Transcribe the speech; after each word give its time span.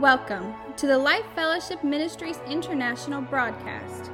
Welcome 0.00 0.54
to 0.78 0.86
the 0.86 0.96
Life 0.96 1.26
Fellowship 1.34 1.84
Ministries 1.84 2.38
International 2.48 3.20
broadcast. 3.20 4.10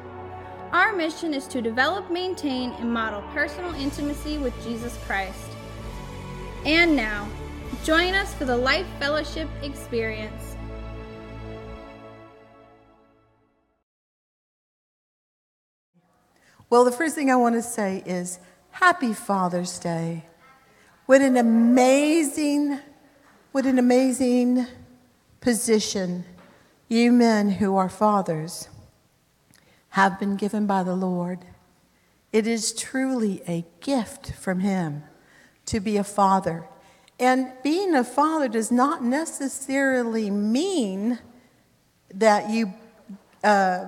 Our 0.73 0.93
mission 0.93 1.33
is 1.33 1.47
to 1.47 1.63
develop, 1.63 2.11
maintain, 2.11 2.73
and 2.81 2.93
model 2.93 3.23
personal 3.33 3.73
intimacy 3.75 4.37
with 4.39 4.53
Jesus 4.65 4.99
Christ. 5.07 5.49
And 6.65 6.97
now, 6.97 7.29
join 7.85 8.15
us 8.15 8.35
for 8.35 8.45
the 8.45 8.57
Life 8.57 8.85
Fellowship 8.99 9.49
experience. 9.63 10.57
Well, 16.69 16.85
the 16.85 16.91
first 16.91 17.15
thing 17.15 17.31
I 17.31 17.37
want 17.37 17.55
to 17.55 17.63
say 17.63 18.03
is 18.05 18.41
Happy 18.73 19.13
Father's 19.13 19.79
Day. 19.79 20.25
What 21.05 21.23
an 21.23 21.37
amazing, 21.37 22.81
what 23.53 23.67
an 23.67 23.79
amazing 23.79 24.67
position 25.47 26.25
you 26.89 27.13
men 27.13 27.49
who 27.49 27.77
are 27.77 27.89
fathers 27.89 28.69
have 29.91 30.19
been 30.19 30.35
given 30.35 30.67
by 30.67 30.83
the 30.83 30.97
Lord. 30.97 31.39
It 32.33 32.49
is 32.49 32.73
truly 32.73 33.43
a 33.47 33.65
gift 33.79 34.33
from 34.33 34.59
Him 34.59 35.05
to 35.67 35.79
be 35.79 35.99
a 35.99 36.03
father. 36.03 36.67
And 37.21 37.53
being 37.63 37.95
a 37.95 38.03
father 38.03 38.49
does 38.49 38.73
not 38.73 39.05
necessarily 39.05 40.33
mean 40.33 41.21
that 42.13 42.51
you 42.51 42.75
uh, 43.45 43.85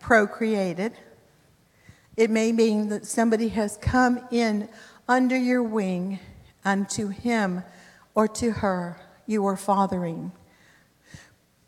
procreated. 0.00 0.94
It 2.16 2.30
may 2.30 2.50
mean 2.50 2.88
that 2.88 3.04
somebody 3.04 3.48
has 3.48 3.76
come 3.76 4.20
in 4.30 4.70
under 5.06 5.36
your 5.36 5.62
wing 5.62 6.18
and 6.64 6.88
to 6.88 7.08
him 7.08 7.62
or 8.14 8.26
to 8.28 8.52
her 8.52 8.98
you 9.26 9.44
are 9.46 9.58
fathering. 9.58 10.32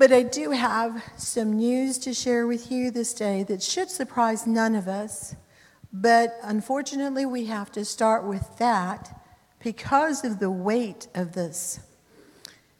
But 0.00 0.12
I 0.12 0.22
do 0.22 0.52
have 0.52 1.04
some 1.18 1.58
news 1.58 1.98
to 1.98 2.14
share 2.14 2.46
with 2.46 2.72
you 2.72 2.90
this 2.90 3.12
day 3.12 3.42
that 3.42 3.62
should 3.62 3.90
surprise 3.90 4.46
none 4.46 4.74
of 4.74 4.88
us. 4.88 5.36
But 5.92 6.38
unfortunately, 6.42 7.26
we 7.26 7.44
have 7.44 7.70
to 7.72 7.84
start 7.84 8.24
with 8.24 8.56
that 8.56 9.22
because 9.62 10.24
of 10.24 10.38
the 10.38 10.50
weight 10.50 11.08
of 11.14 11.32
this. 11.32 11.80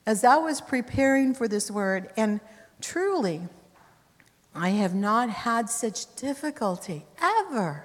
As 0.07 0.25
I 0.25 0.37
was 0.37 0.63
preparing 0.63 1.35
for 1.35 1.47
this 1.47 1.71
word, 1.71 2.11
and 2.17 2.41
truly, 2.81 3.43
I 4.55 4.71
have 4.71 4.95
not 4.95 5.29
had 5.29 5.69
such 5.69 6.17
difficulty 6.17 7.05
ever 7.21 7.85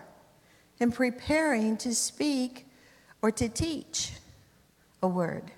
in 0.80 0.94
preparing 0.94 1.76
to 1.80 1.94
speak 1.94 2.68
or 3.22 3.32
to 3.32 3.50
teach 3.50 4.14
a 5.04 5.10
word. 5.10 5.52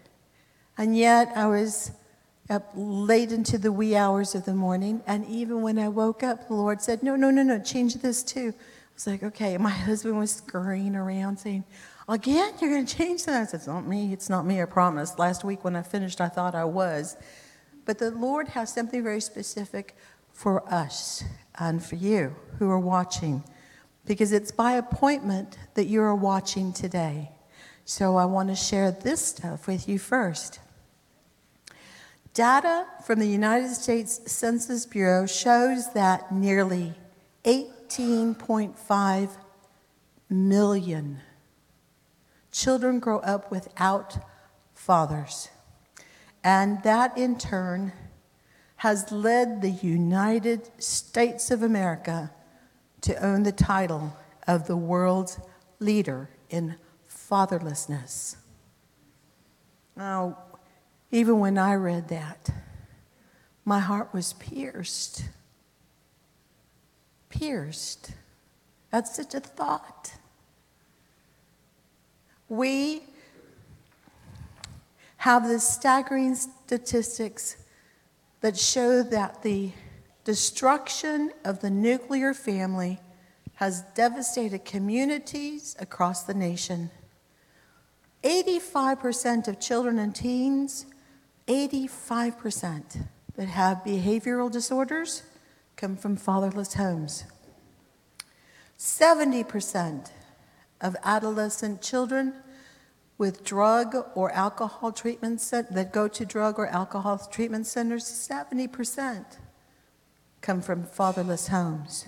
And 0.80 0.98
yet, 0.98 1.32
I 1.36 1.46
was 1.46 1.92
up 2.50 2.72
late 2.76 3.32
into 3.32 3.58
the 3.58 3.72
wee 3.72 3.96
hours 3.96 4.36
of 4.36 4.46
the 4.46 4.54
morning. 4.54 5.02
And 5.06 5.26
even 5.26 5.62
when 5.62 5.78
I 5.78 5.90
woke 5.90 6.24
up, 6.24 6.48
the 6.48 6.54
Lord 6.54 6.82
said, 6.82 7.04
No, 7.04 7.16
no, 7.16 7.30
no, 7.30 7.44
no, 7.44 7.60
change 7.60 7.96
this 7.96 8.24
too. 8.24 8.54
I 8.58 8.94
was 8.96 9.08
like, 9.08 9.24
Okay. 9.24 9.58
my 9.58 9.70
husband 9.70 10.18
was 10.18 10.32
scurrying 10.32 10.96
around 10.96 11.38
saying, 11.38 11.64
Again, 12.10 12.54
you're 12.62 12.72
going 12.72 12.86
to 12.86 12.96
change 12.96 13.26
that? 13.26 13.42
I 13.42 13.46
said, 13.46 13.58
It's 13.58 13.68
not 13.68 13.86
me. 13.86 14.14
It's 14.14 14.30
not 14.30 14.46
me, 14.46 14.62
I 14.62 14.66
promise. 14.66 15.18
Last 15.20 15.44
week 15.44 15.64
when 15.64 15.76
I 15.76 15.82
finished, 15.82 16.22
I 16.22 16.30
thought 16.30 16.56
I 16.56 16.66
was. 16.66 17.18
But 17.86 18.00
the 18.00 18.12
Lord 18.12 18.50
has 18.50 18.74
something 18.74 19.04
very 19.04 19.22
specific 19.22 19.96
for 20.32 20.68
us 20.72 21.24
and 21.60 21.84
for 21.84 21.96
you 21.96 22.36
who 22.60 22.70
are 22.70 22.80
watching 22.80 23.44
because 24.06 24.32
it's 24.32 24.52
by 24.52 24.74
appointment 24.74 25.58
that 25.74 25.86
you 25.86 26.02
are 26.02 26.16
watching 26.16 26.72
today. 26.72 27.32
So 27.86 28.16
I 28.16 28.26
want 28.26 28.50
to 28.50 28.56
share 28.56 28.92
this 28.92 29.26
stuff 29.26 29.68
with 29.68 29.88
you 29.88 30.00
first. 30.00 30.60
Data 32.38 32.86
from 33.04 33.18
the 33.18 33.26
United 33.26 33.70
States 33.70 34.22
Census 34.32 34.86
Bureau 34.86 35.26
shows 35.26 35.92
that 35.94 36.32
nearly 36.32 36.94
18.5 37.46 39.30
million 40.30 41.20
children 42.52 43.00
grow 43.00 43.18
up 43.22 43.50
without 43.50 44.20
fathers. 44.76 45.50
And 46.44 46.84
that 46.84 47.18
in 47.18 47.40
turn 47.40 47.92
has 48.76 49.12
led 49.12 49.64
the 49.64 49.72
United 49.72 50.70
States 50.78 51.50
of 51.50 51.64
America 51.64 52.30
to 53.02 53.16
own 53.16 53.42
the 53.42 53.52
title 53.52 54.16
of 54.46 54.68
the 54.68 54.78
world's 54.78 55.40
leader 55.80 56.30
in 56.52 56.76
fatherlessness. 57.10 58.36
Now, 59.96 60.38
even 61.12 61.40
when 61.40 61.58
I 61.58 61.76
read 61.76 62.10
that, 62.10 62.50
my 63.64 63.80
heart 63.80 64.14
was 64.14 64.34
pierced. 64.34 65.26
Pierced. 67.30 68.12
That's 68.92 69.16
such 69.16 69.34
a 69.34 69.40
thought. 69.40 70.14
We 72.50 73.04
have 75.18 75.48
the 75.48 75.60
staggering 75.60 76.36
statistics 76.36 77.58
that 78.42 78.58
show 78.58 79.04
that 79.04 79.44
the 79.44 79.72
destruction 80.24 81.32
of 81.44 81.60
the 81.60 81.70
nuclear 81.70 82.34
family 82.34 83.00
has 83.56 83.82
devastated 83.96 84.64
communities 84.64 85.76
across 85.80 86.24
the 86.24 86.34
nation. 86.34 86.92
85% 88.24 89.48
of 89.48 89.60
children 89.60 90.00
and 90.00 90.14
teens 90.14 90.86
85% 91.48 93.08
that 93.36 93.48
have 93.48 93.84
behavioral 93.86 94.52
disorders 94.52 95.24
come 95.76 95.96
from 95.96 96.18
fatherless 96.18 96.74
homes. 96.74 97.24
70% 98.78 100.12
of 100.82 100.96
adolescent 101.04 101.82
children 101.82 102.34
with 103.18 103.44
drug 103.44 103.96
or 104.14 104.32
alcohol 104.32 104.92
treatment 104.92 105.42
cent- 105.42 105.74
that 105.74 105.92
go 105.92 106.08
to 106.08 106.26
drug 106.26 106.60
or 106.60 106.68
alcohol 106.68 107.18
treatment 107.18 107.66
centers, 107.66 108.04
70% 108.06 109.38
come 110.42 110.62
from 110.62 110.84
fatherless 110.84 111.48
homes. 111.48 112.06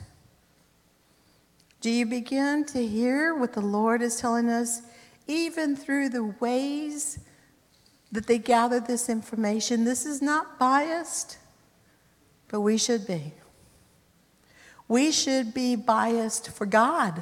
Do 1.81 1.89
you 1.89 2.05
begin 2.05 2.65
to 2.65 2.85
hear 2.85 3.33
what 3.33 3.53
the 3.53 3.61
Lord 3.61 4.01
is 4.01 4.19
telling 4.19 4.49
us, 4.49 4.81
even 5.27 5.75
through 5.75 6.09
the 6.09 6.25
ways 6.39 7.19
that 8.11 8.27
they 8.27 8.37
gather 8.37 8.79
this 8.79 9.09
information. 9.09 9.83
This 9.85 10.05
is 10.05 10.21
not 10.21 10.57
biased, 10.57 11.37
but 12.47 12.61
we 12.61 12.77
should 12.77 13.05
be. 13.05 13.33
We 14.87 15.11
should 15.11 15.53
be 15.53 15.75
biased 15.75 16.49
for 16.49 16.65
God. 16.65 17.21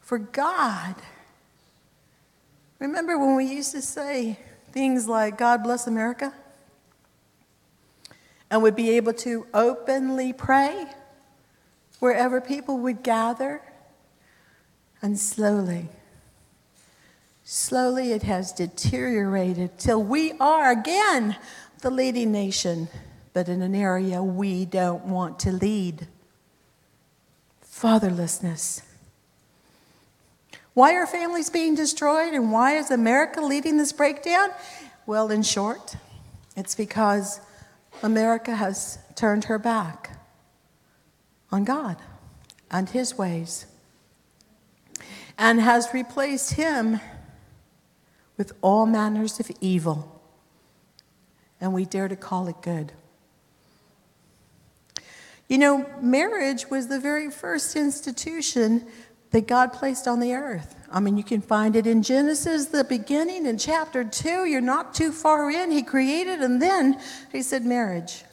For 0.00 0.18
God. 0.18 0.96
Remember 2.80 3.16
when 3.16 3.36
we 3.36 3.44
used 3.46 3.72
to 3.72 3.80
say 3.80 4.38
things 4.72 5.06
like, 5.06 5.38
God 5.38 5.62
bless 5.62 5.86
America? 5.86 6.34
And 8.50 8.62
would 8.62 8.76
be 8.76 8.90
able 8.90 9.14
to 9.14 9.46
openly 9.54 10.32
pray 10.32 10.86
wherever 12.00 12.40
people 12.40 12.78
would 12.78 13.02
gather? 13.02 13.62
And 15.00 15.18
slowly, 15.18 15.88
Slowly 17.44 18.12
it 18.12 18.22
has 18.22 18.52
deteriorated 18.52 19.78
till 19.78 20.02
we 20.02 20.32
are 20.40 20.72
again 20.72 21.36
the 21.82 21.90
leading 21.90 22.32
nation, 22.32 22.88
but 23.34 23.50
in 23.50 23.60
an 23.60 23.74
area 23.74 24.22
we 24.22 24.64
don't 24.64 25.04
want 25.04 25.38
to 25.40 25.52
lead 25.52 26.06
fatherlessness. 27.62 28.80
Why 30.72 30.94
are 30.94 31.06
families 31.06 31.50
being 31.50 31.74
destroyed 31.74 32.32
and 32.32 32.50
why 32.50 32.76
is 32.76 32.90
America 32.90 33.42
leading 33.42 33.76
this 33.76 33.92
breakdown? 33.92 34.48
Well, 35.04 35.30
in 35.30 35.42
short, 35.42 35.96
it's 36.56 36.74
because 36.74 37.40
America 38.02 38.56
has 38.56 38.98
turned 39.16 39.44
her 39.44 39.58
back 39.58 40.18
on 41.52 41.64
God 41.64 41.98
and 42.70 42.88
His 42.88 43.18
ways 43.18 43.66
and 45.36 45.60
has 45.60 45.92
replaced 45.92 46.54
Him 46.54 47.00
with 48.36 48.52
all 48.62 48.86
manners 48.86 49.38
of 49.40 49.50
evil, 49.60 50.20
and 51.60 51.72
we 51.72 51.84
dare 51.84 52.08
to 52.08 52.16
call 52.16 52.48
it 52.48 52.60
good. 52.62 52.92
You 55.48 55.58
know, 55.58 55.86
marriage 56.00 56.70
was 56.70 56.88
the 56.88 56.98
very 56.98 57.30
first 57.30 57.76
institution 57.76 58.86
that 59.30 59.46
God 59.46 59.72
placed 59.72 60.08
on 60.08 60.20
the 60.20 60.32
earth. 60.34 60.74
I 60.90 61.00
mean, 61.00 61.16
you 61.16 61.24
can 61.24 61.40
find 61.40 61.76
it 61.76 61.86
in 61.86 62.02
Genesis, 62.02 62.66
the 62.66 62.84
beginning, 62.84 63.46
in 63.46 63.58
chapter 63.58 64.04
2. 64.04 64.46
You're 64.46 64.60
not 64.60 64.94
too 64.94 65.12
far 65.12 65.50
in. 65.50 65.70
He 65.70 65.82
created, 65.82 66.40
and 66.40 66.62
then 66.62 67.00
he 67.32 67.42
said, 67.42 67.64
marriage. 67.64 68.24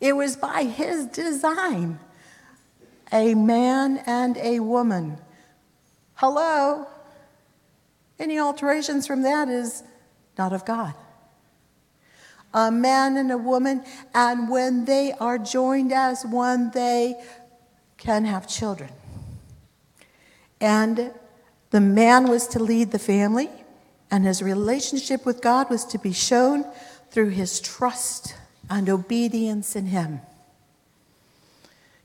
It 0.00 0.14
was 0.14 0.36
by 0.36 0.64
his 0.64 1.06
design 1.06 1.98
a 3.12 3.34
man 3.34 3.98
and 4.06 4.36
a 4.36 4.60
woman. 4.60 5.18
Hello? 6.14 6.86
Any 8.18 8.38
alterations 8.38 9.06
from 9.06 9.22
that 9.22 9.48
is 9.48 9.82
not 10.38 10.52
of 10.52 10.64
God. 10.64 10.94
a 12.56 12.70
man 12.70 13.18
and 13.18 13.30
a 13.30 13.36
woman, 13.38 13.84
and 14.14 14.48
when 14.48 14.86
they 14.86 15.12
are 15.20 15.38
joined 15.38 15.92
as 15.92 16.24
one, 16.24 16.70
they 16.70 17.14
can 17.98 18.24
have 18.24 18.48
children. 18.48 18.90
And 20.58 21.12
the 21.70 21.82
man 21.82 22.28
was 22.28 22.46
to 22.48 22.58
lead 22.58 22.92
the 22.92 22.98
family, 22.98 23.50
and 24.10 24.24
his 24.24 24.42
relationship 24.42 25.26
with 25.26 25.42
God 25.42 25.68
was 25.68 25.84
to 25.86 25.98
be 25.98 26.12
shown 26.12 26.64
through 27.10 27.28
his 27.30 27.60
trust 27.60 28.34
and 28.70 28.88
obedience 28.88 29.76
in 29.76 29.86
him. 29.86 30.20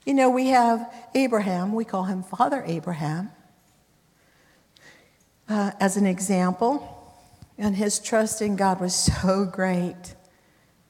You 0.06 0.13
know, 0.16 0.30
we 0.30 0.48
have 0.48 0.94
Abraham, 1.16 1.74
we 1.74 1.86
call 1.86 2.04
him 2.04 2.24
Father 2.24 2.63
Abraham, 2.68 3.31
uh, 5.51 5.71
as 5.80 5.98
an 5.98 6.06
example. 6.06 6.98
And 7.57 7.75
his 7.75 8.00
trust 8.00 8.42
in 8.42 8.56
God 8.56 8.80
was 8.80 8.95
so 9.21 9.45
great 9.45 10.15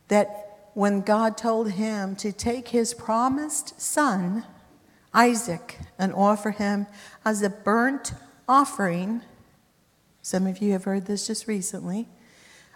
that 0.08 0.70
when 0.74 1.02
God 1.02 1.38
told 1.38 1.72
him 1.72 2.16
to 2.18 2.32
take 2.32 2.70
his 2.70 2.94
promised 2.94 3.82
son, 3.82 4.46
Isaac, 5.14 5.80
and 5.98 6.14
offer 6.14 6.52
him 6.52 6.88
as 7.26 7.42
a 7.42 7.50
burnt 7.50 8.14
offering, 8.48 9.22
some 10.22 10.48
of 10.48 10.60
you 10.60 10.72
have 10.74 10.86
heard 10.86 11.08
this 11.08 11.28
just 11.28 11.48
recently. 11.48 12.08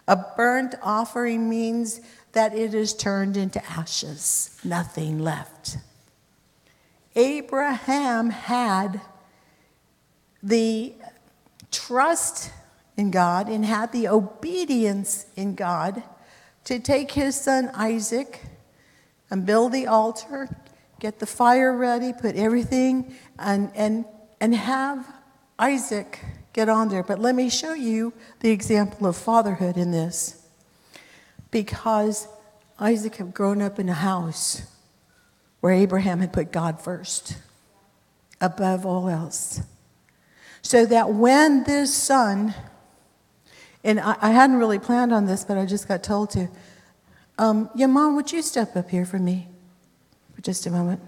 A 0.07 0.17
burnt 0.35 0.75
offering 0.81 1.49
means 1.49 2.01
that 2.33 2.53
it 2.53 2.73
is 2.73 2.93
turned 2.93 3.37
into 3.37 3.63
ashes, 3.71 4.59
nothing 4.63 5.19
left. 5.19 5.77
Abraham 7.15 8.29
had 8.29 9.01
the 10.43 10.93
trust 11.75 12.51
in 12.97 13.11
God 13.11 13.49
and 13.49 13.65
had 13.65 13.91
the 13.91 14.07
obedience 14.07 15.25
in 15.35 15.55
God 15.55 16.01
to 16.65 16.79
take 16.79 17.11
his 17.11 17.39
son 17.39 17.69
Isaac 17.73 18.41
and 19.29 19.45
build 19.45 19.71
the 19.71 19.87
altar, 19.87 20.49
get 20.99 21.19
the 21.19 21.25
fire 21.25 21.75
ready, 21.75 22.13
put 22.13 22.35
everything, 22.35 23.15
and, 23.37 23.71
and, 23.75 24.05
and 24.39 24.55
have 24.55 25.05
Isaac 25.59 26.19
get 26.53 26.69
on 26.69 26.87
there. 26.87 27.03
But 27.03 27.19
let 27.19 27.35
me 27.35 27.49
show 27.49 27.73
you 27.73 28.13
the 28.39 28.49
example 28.49 29.07
of 29.07 29.17
fatherhood 29.17 29.75
in 29.75 29.91
this. 29.91 30.41
Because 31.51 32.27
Isaac 32.79 33.17
had 33.17 33.33
grown 33.33 33.61
up 33.61 33.77
in 33.77 33.89
a 33.89 33.93
house 33.93 34.61
where 35.59 35.73
Abraham 35.73 36.19
had 36.19 36.31
put 36.31 36.51
God 36.51 36.81
first 36.81 37.37
above 38.39 38.85
all 38.85 39.09
else. 39.09 39.61
So 40.65 40.83
that 40.87 41.13
when 41.13 41.63
this 41.63 41.93
son, 41.93 42.55
and 43.83 43.99
I, 43.99 44.15
I 44.19 44.31
hadn't 44.31 44.55
really 44.55 44.79
planned 44.79 45.13
on 45.13 45.27
this, 45.27 45.43
but 45.45 45.59
I 45.59 45.65
just 45.67 45.87
got 45.87 46.01
told 46.01 46.31
to, 46.31 46.47
um, 47.37 47.69
yeah, 47.75 47.85
mom, 47.85 48.15
would 48.15 48.31
you 48.31 48.41
step 48.41 48.75
up 48.75 48.89
here 48.89 49.05
for 49.05 49.19
me 49.19 49.47
for 50.33 50.41
just 50.41 50.65
a 50.65 50.71
moment? 50.71 51.01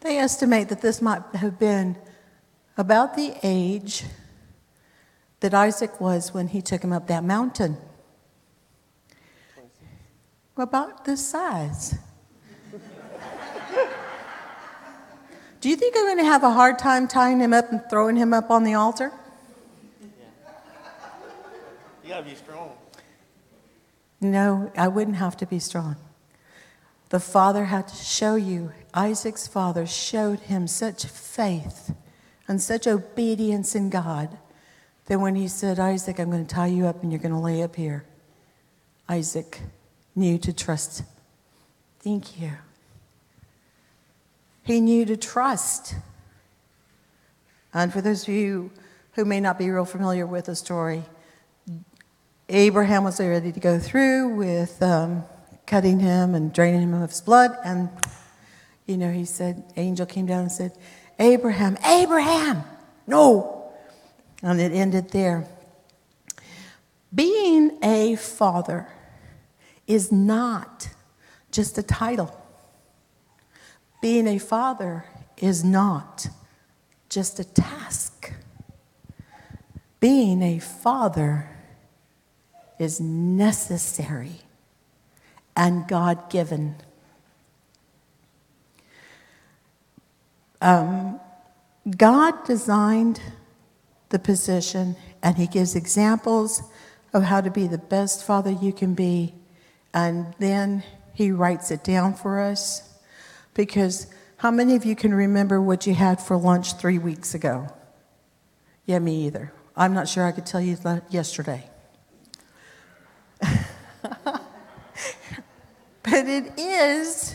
They 0.00 0.18
estimate 0.18 0.70
that 0.70 0.80
this 0.80 1.00
might 1.00 1.22
have 1.36 1.60
been 1.60 1.96
about 2.76 3.14
the 3.14 3.36
age 3.44 4.02
that 5.38 5.54
Isaac 5.54 6.00
was 6.00 6.34
when 6.34 6.48
he 6.48 6.60
took 6.60 6.82
him 6.82 6.92
up 6.92 7.06
that 7.06 7.22
mountain. 7.22 7.76
About 10.56 11.04
this 11.04 11.26
size. 11.26 11.96
Do 15.60 15.68
you 15.68 15.76
think 15.76 15.96
I'm 15.96 16.04
going 16.04 16.18
to 16.18 16.24
have 16.24 16.44
a 16.44 16.50
hard 16.50 16.78
time 16.78 17.08
tying 17.08 17.40
him 17.40 17.52
up 17.52 17.72
and 17.72 17.80
throwing 17.90 18.16
him 18.16 18.32
up 18.32 18.50
on 18.50 18.64
the 18.64 18.74
altar? 18.74 19.10
Yeah. 20.00 20.52
You 22.04 22.10
gotta 22.10 22.22
be 22.22 22.34
strong. 22.34 22.72
No, 24.20 24.70
I 24.76 24.88
wouldn't 24.88 25.16
have 25.16 25.36
to 25.38 25.46
be 25.46 25.58
strong. 25.58 25.96
The 27.08 27.18
father 27.18 27.64
had 27.64 27.88
to 27.88 27.96
show 27.96 28.36
you, 28.36 28.72
Isaac's 28.92 29.46
father 29.46 29.86
showed 29.86 30.40
him 30.40 30.66
such 30.66 31.06
faith 31.06 31.94
and 32.46 32.60
such 32.60 32.86
obedience 32.86 33.74
in 33.74 33.90
God 33.90 34.36
that 35.06 35.18
when 35.18 35.34
he 35.34 35.48
said, 35.48 35.78
Isaac, 35.80 36.20
I'm 36.20 36.30
going 36.30 36.46
to 36.46 36.54
tie 36.54 36.66
you 36.66 36.86
up 36.86 37.02
and 37.02 37.10
you're 37.10 37.20
going 37.20 37.32
to 37.32 37.38
lay 37.38 37.62
up 37.62 37.74
here, 37.76 38.04
Isaac 39.08 39.60
knew 40.14 40.38
to 40.38 40.52
trust. 40.52 41.02
Thank 42.00 42.40
you. 42.40 42.52
He 44.62 44.80
knew 44.80 45.04
to 45.06 45.16
trust. 45.16 45.94
And 47.72 47.92
for 47.92 48.00
those 48.00 48.22
of 48.22 48.28
you 48.28 48.70
who 49.12 49.24
may 49.24 49.40
not 49.40 49.58
be 49.58 49.70
real 49.70 49.84
familiar 49.84 50.26
with 50.26 50.46
the 50.46 50.54
story, 50.54 51.02
Abraham 52.48 53.04
was 53.04 53.20
ready 53.20 53.52
to 53.52 53.60
go 53.60 53.78
through 53.78 54.34
with 54.36 54.82
um, 54.82 55.24
cutting 55.66 56.00
him 56.00 56.34
and 56.34 56.52
draining 56.52 56.82
him 56.82 56.94
of 56.94 57.10
his 57.10 57.20
blood. 57.20 57.56
And, 57.64 57.88
you 58.86 58.96
know, 58.96 59.10
he 59.10 59.24
said, 59.24 59.64
angel 59.76 60.06
came 60.06 60.26
down 60.26 60.42
and 60.42 60.52
said, 60.52 60.72
Abraham, 61.18 61.76
Abraham, 61.84 62.64
no. 63.06 63.72
And 64.42 64.60
it 64.60 64.72
ended 64.72 65.10
there. 65.10 65.46
Being 67.14 67.78
a 67.82 68.16
father 68.16 68.88
is 69.86 70.10
not 70.10 70.88
just 71.50 71.78
a 71.78 71.82
title. 71.82 72.40
Being 74.00 74.26
a 74.26 74.38
father 74.38 75.06
is 75.38 75.64
not 75.64 76.28
just 77.08 77.38
a 77.38 77.44
task. 77.44 78.32
Being 80.00 80.42
a 80.42 80.58
father 80.58 81.48
is 82.78 83.00
necessary 83.00 84.40
and 85.56 85.86
God 85.86 86.28
given. 86.30 86.76
Um, 90.60 91.20
God 91.96 92.44
designed 92.44 93.20
the 94.08 94.18
position, 94.18 94.96
and 95.22 95.36
He 95.36 95.46
gives 95.46 95.74
examples 95.74 96.62
of 97.12 97.24
how 97.24 97.40
to 97.40 97.50
be 97.50 97.66
the 97.66 97.78
best 97.78 98.24
father 98.24 98.50
you 98.50 98.72
can 98.72 98.94
be. 98.94 99.34
And 99.94 100.34
then 100.38 100.82
He 101.14 101.30
writes 101.30 101.70
it 101.70 101.82
down 101.82 102.12
for 102.14 102.40
us. 102.40 102.90
Because 103.54 104.08
how 104.38 104.50
many 104.50 104.74
of 104.74 104.84
you 104.84 104.94
can 104.94 105.14
remember 105.14 105.62
what 105.62 105.86
you 105.86 105.94
had 105.94 106.20
for 106.20 106.36
lunch 106.36 106.76
three 106.76 106.98
weeks 106.98 107.34
ago? 107.34 107.68
Yeah, 108.84 108.98
me 108.98 109.26
either. 109.26 109.52
I'm 109.74 109.94
not 109.94 110.08
sure 110.08 110.26
I 110.26 110.32
could 110.32 110.44
tell 110.44 110.60
you 110.60 110.76
yesterday. 111.08 111.70
But 116.04 116.26
it 116.26 116.52
is, 116.58 117.34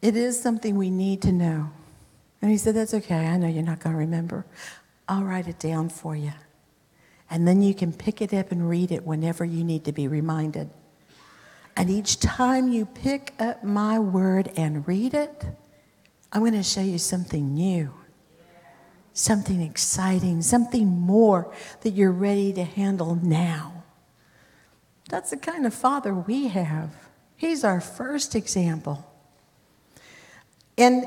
it 0.00 0.16
is 0.16 0.40
something 0.42 0.76
we 0.76 0.88
need 0.88 1.20
to 1.22 1.30
know. 1.30 1.70
And 2.40 2.50
he 2.50 2.56
said, 2.56 2.74
That's 2.74 2.94
okay. 2.94 3.26
I 3.26 3.36
know 3.36 3.48
you're 3.48 3.62
not 3.62 3.80
going 3.80 3.94
to 3.94 3.98
remember. 3.98 4.46
I'll 5.06 5.22
write 5.22 5.46
it 5.46 5.58
down 5.58 5.90
for 5.90 6.16
you. 6.16 6.32
And 7.30 7.46
then 7.46 7.62
you 7.62 7.74
can 7.74 7.92
pick 7.92 8.20
it 8.20 8.34
up 8.34 8.50
and 8.50 8.68
read 8.68 8.90
it 8.90 9.06
whenever 9.06 9.44
you 9.44 9.62
need 9.62 9.84
to 9.84 9.92
be 9.92 10.08
reminded. 10.08 10.68
And 11.76 11.88
each 11.88 12.18
time 12.18 12.72
you 12.72 12.84
pick 12.84 13.32
up 13.38 13.62
my 13.62 13.98
word 13.98 14.50
and 14.56 14.86
read 14.86 15.14
it, 15.14 15.44
I'm 16.32 16.40
going 16.40 16.52
to 16.52 16.62
show 16.62 16.80
you 16.80 16.98
something 16.98 17.54
new, 17.54 17.94
something 19.12 19.62
exciting, 19.62 20.42
something 20.42 20.86
more 20.86 21.52
that 21.82 21.90
you're 21.90 22.12
ready 22.12 22.52
to 22.54 22.64
handle 22.64 23.14
now. 23.14 23.84
That's 25.08 25.30
the 25.30 25.36
kind 25.36 25.66
of 25.66 25.72
father 25.72 26.14
we 26.14 26.48
have. 26.48 26.94
He's 27.36 27.64
our 27.64 27.80
first 27.80 28.34
example. 28.34 29.06
And 30.76 31.04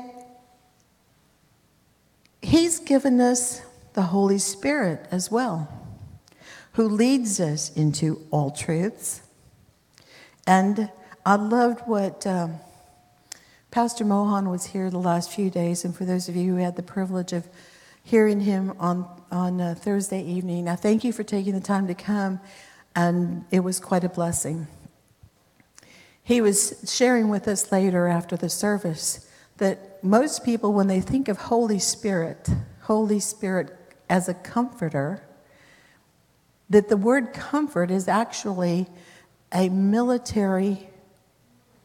He's 2.44 2.78
given 2.78 3.20
us 3.20 3.62
the 3.94 4.02
Holy 4.02 4.38
Spirit 4.38 5.06
as 5.10 5.30
well, 5.30 5.83
who 6.74 6.88
leads 6.88 7.40
us 7.40 7.74
into 7.74 8.24
all 8.30 8.50
truths. 8.50 9.22
And 10.46 10.90
I 11.24 11.36
loved 11.36 11.80
what 11.86 12.26
um, 12.26 12.60
Pastor 13.70 14.04
Mohan 14.04 14.48
was 14.48 14.66
here 14.66 14.90
the 14.90 14.98
last 14.98 15.32
few 15.32 15.50
days, 15.50 15.84
and 15.84 15.96
for 15.96 16.04
those 16.04 16.28
of 16.28 16.36
you 16.36 16.54
who 16.54 16.60
had 16.60 16.76
the 16.76 16.82
privilege 16.82 17.32
of 17.32 17.48
hearing 18.02 18.40
him 18.40 18.74
on, 18.78 19.08
on 19.30 19.74
Thursday 19.76 20.22
evening, 20.22 20.68
I 20.68 20.76
thank 20.76 21.04
you 21.04 21.12
for 21.12 21.24
taking 21.24 21.54
the 21.54 21.60
time 21.60 21.86
to 21.86 21.94
come 21.94 22.40
and 22.94 23.44
it 23.50 23.60
was 23.60 23.80
quite 23.80 24.04
a 24.04 24.08
blessing. 24.08 24.66
He 26.22 26.40
was 26.40 26.84
sharing 26.86 27.28
with 27.28 27.48
us 27.48 27.70
later 27.72 28.06
after 28.06 28.36
the 28.36 28.48
service 28.48 29.30
that 29.58 30.02
most 30.02 30.44
people, 30.44 30.72
when 30.72 30.86
they 30.86 31.00
think 31.00 31.28
of 31.28 31.36
Holy 31.38 31.78
Spirit, 31.78 32.48
Holy 32.82 33.20
Spirit 33.20 33.76
as 34.08 34.28
a 34.28 34.34
comforter, 34.34 35.22
that 36.70 36.88
the 36.88 36.96
word 36.96 37.32
comfort 37.32 37.90
is 37.90 38.08
actually 38.08 38.86
a 39.52 39.68
military 39.68 40.88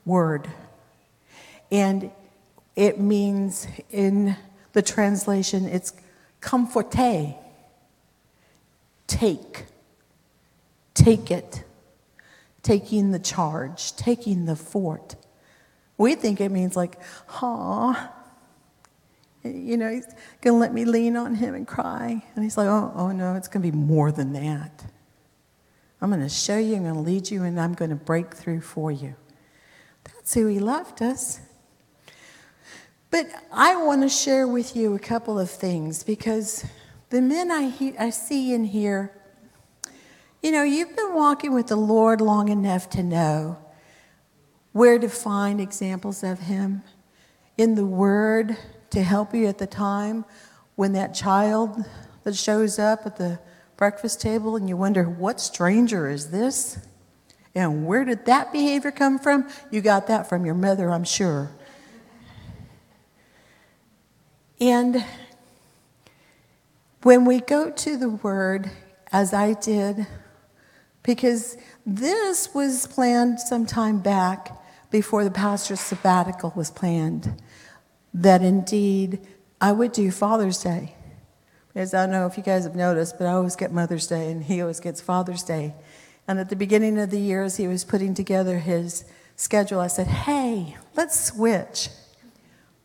word. 0.05 0.49
And 1.71 2.11
it 2.75 2.99
means 2.99 3.67
in 3.91 4.35
the 4.73 4.81
translation, 4.81 5.65
it's 5.65 5.93
comforte. 6.41 7.35
Take. 9.07 9.65
Take 10.93 11.31
it. 11.31 11.63
Taking 12.63 13.11
the 13.11 13.19
charge, 13.19 13.95
taking 13.95 14.45
the 14.45 14.55
fort. 14.55 15.15
We 15.97 16.15
think 16.15 16.39
it 16.39 16.49
means 16.49 16.75
like, 16.75 17.01
"Ha, 17.27 18.13
you 19.43 19.77
know, 19.77 19.89
he's 19.89 20.05
going 20.41 20.55
to 20.55 20.59
let 20.59 20.73
me 20.73 20.85
lean 20.85 21.15
on 21.15 21.35
him 21.35 21.55
and 21.55 21.67
cry. 21.67 22.23
And 22.35 22.43
he's 22.43 22.57
like, 22.57 22.67
oh, 22.67 22.91
oh 22.95 23.11
no, 23.11 23.35
it's 23.35 23.47
going 23.47 23.63
to 23.63 23.71
be 23.71 23.77
more 23.77 24.11
than 24.11 24.33
that. 24.33 24.85
I'm 26.01 26.09
going 26.09 26.21
to 26.21 26.29
show 26.29 26.57
you, 26.57 26.75
I'm 26.75 26.83
going 26.83 26.95
to 26.95 27.01
lead 27.01 27.29
you, 27.29 27.43
and 27.43 27.59
I'm 27.59 27.73
going 27.73 27.89
to 27.89 27.95
break 27.95 28.33
through 28.33 28.61
for 28.61 28.91
you. 28.91 29.15
That's 30.03 30.33
who 30.33 30.47
he 30.47 30.59
loved 30.59 31.01
us. 31.01 31.41
But 33.11 33.27
I 33.51 33.75
want 33.75 34.03
to 34.03 34.09
share 34.09 34.47
with 34.47 34.75
you 34.75 34.95
a 34.95 34.99
couple 34.99 35.39
of 35.39 35.49
things 35.49 36.03
because 36.03 36.65
the 37.09 37.21
men 37.21 37.51
I, 37.51 37.69
he- 37.69 37.97
I 37.97 38.11
see 38.11 38.53
in 38.53 38.65
here, 38.65 39.11
you 40.43 40.51
know, 40.51 40.63
you've 40.63 40.95
been 40.95 41.15
walking 41.15 41.53
with 41.53 41.67
the 41.67 41.75
Lord 41.75 42.21
long 42.21 42.49
enough 42.49 42.89
to 42.91 43.03
know 43.03 43.57
where 44.71 44.99
to 44.99 45.09
find 45.09 45.59
examples 45.59 46.23
of 46.23 46.41
him 46.41 46.83
in 47.57 47.75
the 47.75 47.85
Word 47.85 48.55
to 48.91 49.03
help 49.03 49.33
you 49.33 49.47
at 49.47 49.57
the 49.57 49.67
time 49.67 50.25
when 50.75 50.93
that 50.93 51.13
child 51.13 51.83
that 52.23 52.35
shows 52.35 52.79
up 52.79 53.05
at 53.05 53.17
the 53.17 53.39
breakfast 53.77 54.21
table 54.21 54.55
and 54.55 54.67
you 54.67 54.75
wonder, 54.75 55.03
what 55.03 55.39
stranger 55.39 56.09
is 56.09 56.31
this? 56.31 56.79
And 57.55 57.85
where 57.85 58.05
did 58.05 58.25
that 58.25 58.51
behavior 58.51 58.91
come 58.91 59.19
from? 59.19 59.49
You 59.71 59.81
got 59.81 60.07
that 60.07 60.29
from 60.29 60.45
your 60.45 60.55
mother, 60.55 60.91
I'm 60.91 61.03
sure. 61.03 61.51
And 64.61 65.03
when 67.03 67.25
we 67.25 67.39
go 67.39 67.71
to 67.71 67.97
the 67.97 68.09
Word, 68.09 68.69
as 69.11 69.33
I 69.33 69.53
did, 69.53 70.05
because 71.01 71.57
this 71.85 72.53
was 72.53 72.85
planned 72.87 73.39
some 73.39 73.65
time 73.65 73.99
back 73.99 74.55
before 74.91 75.23
the 75.23 75.31
pastor's 75.31 75.79
sabbatical 75.79 76.51
was 76.55 76.69
planned, 76.69 77.41
that 78.13 78.41
indeed 78.41 79.19
I 79.61 79.71
would 79.71 79.91
do 79.91 80.11
Father's 80.11 80.61
Day. 80.61 80.95
Because 81.73 81.93
I 81.93 82.03
don't 82.03 82.11
know 82.11 82.25
if 82.25 82.37
you 82.37 82.43
guys 82.43 82.63
have 82.63 82.75
noticed, 82.75 83.17
but 83.17 83.27
I 83.27 83.33
always 83.33 83.55
get 83.55 83.71
Mother's 83.71 84.07
Day 84.07 84.31
and 84.31 84.43
he 84.43 84.61
always 84.61 84.79
gets 84.79 85.01
Father's 85.01 85.43
Day. 85.43 85.73
And 86.27 86.39
at 86.39 86.49
the 86.49 86.55
beginning 86.55 86.97
of 86.99 87.11
the 87.11 87.19
year, 87.19 87.43
as 87.43 87.57
he 87.57 87.67
was 87.67 87.83
putting 87.83 88.13
together 88.13 88.59
his 88.59 89.05
schedule, 89.35 89.79
I 89.79 89.87
said, 89.87 90.07
Hey, 90.07 90.77
let's 90.95 91.19
switch. 91.27 91.89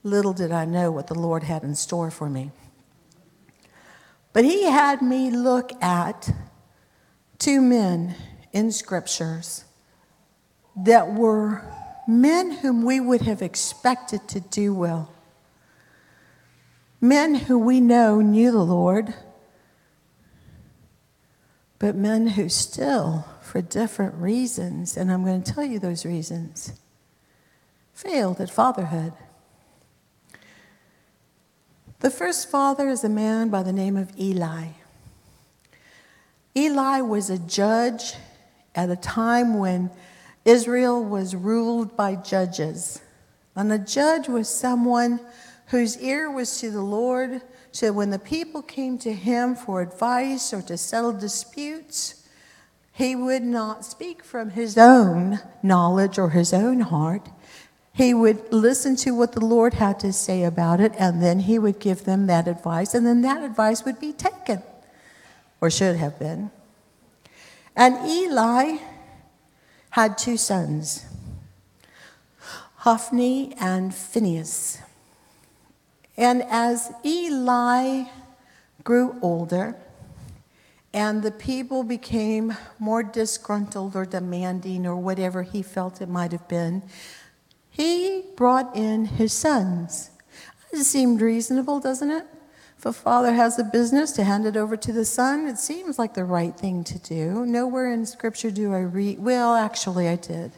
Little 0.03 0.33
did 0.35 0.53
I 0.53 0.65
know 0.65 0.91
what 0.91 1.07
the 1.07 1.19
Lord 1.19 1.45
had 1.45 1.63
in 1.63 1.75
store 1.75 2.11
for 2.11 2.29
me. 2.29 2.51
But 4.35 4.45
he 4.45 4.65
had 4.65 5.01
me 5.01 5.31
look 5.31 5.73
at 5.83 6.31
two 7.39 7.63
men 7.63 8.15
in 8.53 8.71
scriptures 8.71 9.65
that 10.77 11.15
were 11.15 11.63
men 12.07 12.51
whom 12.51 12.85
we 12.85 13.01
would 13.01 13.23
have 13.23 13.41
expected 13.41 14.27
to 14.29 14.41
do 14.41 14.75
well. 14.75 15.14
Men 17.05 17.35
who 17.35 17.59
we 17.59 17.83
know 17.83 18.23
knew 18.23 18.51
the 18.51 18.65
Lord, 18.65 19.13
but 21.79 21.95
men 21.95 22.29
who 22.29 22.49
still, 22.49 23.27
for 23.43 23.61
different 23.61 24.15
reasons, 24.15 24.97
and 24.97 25.13
I'm 25.13 25.23
going 25.23 25.43
to 25.43 25.53
tell 25.53 25.67
you 25.67 25.79
those 25.79 26.07
reasons, 26.07 26.73
failed 27.93 28.41
at 28.41 28.49
fatherhood. 28.49 29.13
The 32.01 32.09
first 32.09 32.49
father 32.49 32.89
is 32.89 33.05
a 33.05 33.11
man 33.11 33.51
by 33.51 33.63
the 33.63 33.73
name 33.75 33.99
of 33.99 34.19
Eli. 34.19 34.69
Eli 36.57 37.03
was 37.03 37.29
a 37.29 37.39
judge 37.39 38.15
at 38.75 38.89
a 38.89 38.97
time 38.97 39.59
when 39.59 39.91
Israel 40.47 41.05
was 41.05 41.37
ruled 41.37 41.99
by 41.99 42.15
judges. 42.15 43.03
And 43.55 43.71
a 43.71 43.79
judge 43.79 44.27
was 44.27 44.49
someone 44.49 45.21
whose 45.67 45.99
ear 45.99 46.31
was 46.31 46.61
to 46.61 46.71
the 46.71 46.83
Lord, 46.83 47.43
so 47.73 47.93
when 47.93 48.11
the 48.11 48.19
people 48.19 48.63
came 48.63 48.99
to 48.99 49.13
him 49.13 49.55
for 49.55 49.81
advice 49.83 50.53
or 50.53 50.63
to 50.63 50.77
settle 50.77 51.13
disputes, 51.13 52.27
he 52.93 53.17
would 53.17 53.43
not 53.43 53.85
speak 53.85 54.23
from 54.23 54.51
his 54.51 54.79
own 54.79 55.41
knowledge 55.63 56.19
or 56.19 56.31
his 56.31 56.53
own 56.53 56.81
heart. 56.81 57.29
He 57.93 58.15
would 58.15 58.53
listen 58.53 58.95
to 58.97 59.13
what 59.13 59.33
the 59.33 59.45
Lord 59.45 59.75
had 59.75 59.99
to 60.01 60.13
say 60.13 60.45
about 60.45 60.81
it, 60.81 60.93
and 60.99 61.23
then 61.23 61.41
he 61.41 61.59
would 61.59 61.81
give 61.81 62.05
them 62.05 62.27
that 62.27 62.47
advice, 62.47 62.95
and 62.95 63.07
then 63.07 63.23
that 63.23 63.43
advice 63.43 63.85
would 63.85 63.99
be 63.99 64.13
taken, 64.13 64.63
or 65.61 65.71
should 65.71 65.97
have 65.97 66.19
been. 66.19 66.51
And 67.75 67.97
Eli 68.07 68.79
had 69.91 70.19
two 70.19 70.37
sons, 70.37 71.05
Hophni 72.79 73.55
and 73.59 73.95
Phineas. 73.95 74.79
And 76.17 76.43
as 76.45 76.93
Eli 77.05 78.05
grew 78.85 79.17
older, 79.21 79.77
and 80.93 81.25
the 81.25 81.33
people 81.33 81.83
became 81.83 82.57
more 82.79 83.03
disgruntled 83.03 83.97
or 83.97 84.05
demanding 84.05 84.87
or 84.87 84.95
whatever 84.95 85.43
he 85.43 85.61
felt 85.61 86.01
it 86.01 86.09
might 86.09 86.31
have 86.31 86.47
been, 86.47 86.85
he 87.69 88.23
brought 88.37 88.77
in 88.77 89.07
his 89.07 89.33
sons. 89.33 90.11
It 90.73 90.85
seemed 90.85 91.21
reasonable, 91.21 91.81
doesn't 91.81 92.11
it? 92.11 92.25
If 92.79 92.87
a 92.87 92.93
father 92.93 93.33
has 93.33 93.59
a 93.59 93.65
business 93.65 94.13
to 94.13 94.25
hand 94.25 94.47
it 94.47 94.57
over 94.57 94.77
to 94.77 94.93
the 94.93 95.05
son, 95.05 95.49
it 95.49 95.59
seems 95.59 95.99
like 95.99 96.15
the 96.15 96.25
right 96.25 96.57
thing 96.57 96.85
to 96.85 96.99
do. 96.99 97.45
Nowhere 97.45 97.93
in 97.93 98.07
Scripture 98.07 98.51
do 98.51 98.73
I 98.73 98.81
read, 98.81 99.19
well, 99.19 99.55
actually, 99.55 100.07
I 100.07 100.17
did, 100.17 100.53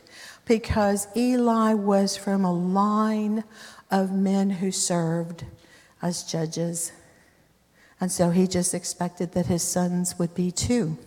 because 0.45 1.09
Eli 1.17 1.73
was 1.73 2.17
from 2.17 2.45
a 2.45 2.53
line 2.53 3.45
of 3.91 4.13
men 4.13 4.51
who 4.51 4.71
served 4.71 5.45
as 6.03 6.23
judges. 6.23 6.93
And 8.01 8.13
so 8.13 8.31
he 8.31 8.47
just 8.47 8.75
expected 8.75 9.33
that 9.33 9.47
his 9.47 9.63
sons 9.63 10.19
would 10.19 10.35
be 10.35 10.51
too. 10.51 10.99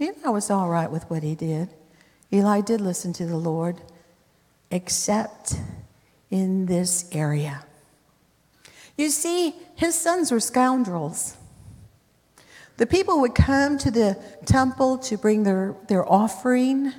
Eli 0.00 0.28
was 0.28 0.50
all 0.50 0.68
right 0.68 0.90
with 0.90 1.08
what 1.10 1.22
he 1.22 1.34
did. 1.34 1.68
Eli 2.32 2.60
did 2.60 2.80
listen 2.80 3.12
to 3.14 3.26
the 3.26 3.36
Lord 3.36 3.80
except 4.70 5.56
in 6.30 6.66
this 6.66 7.08
area. 7.12 7.64
You 8.96 9.10
see, 9.10 9.54
his 9.74 9.94
sons 9.94 10.30
were 10.30 10.40
scoundrels. 10.40 11.36
The 12.76 12.86
people 12.86 13.20
would 13.20 13.34
come 13.34 13.76
to 13.78 13.90
the 13.90 14.16
temple 14.46 14.98
to 14.98 15.18
bring 15.18 15.42
their, 15.42 15.74
their 15.88 16.10
offering 16.10 16.92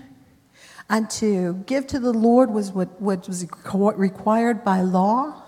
and 0.91 1.09
to 1.09 1.53
give 1.65 1.87
to 1.87 1.99
the 1.99 2.11
Lord 2.11 2.51
was 2.51 2.71
what, 2.71 3.01
what 3.01 3.27
was 3.27 3.45
required 3.71 4.63
by 4.63 4.81
law. 4.81 5.41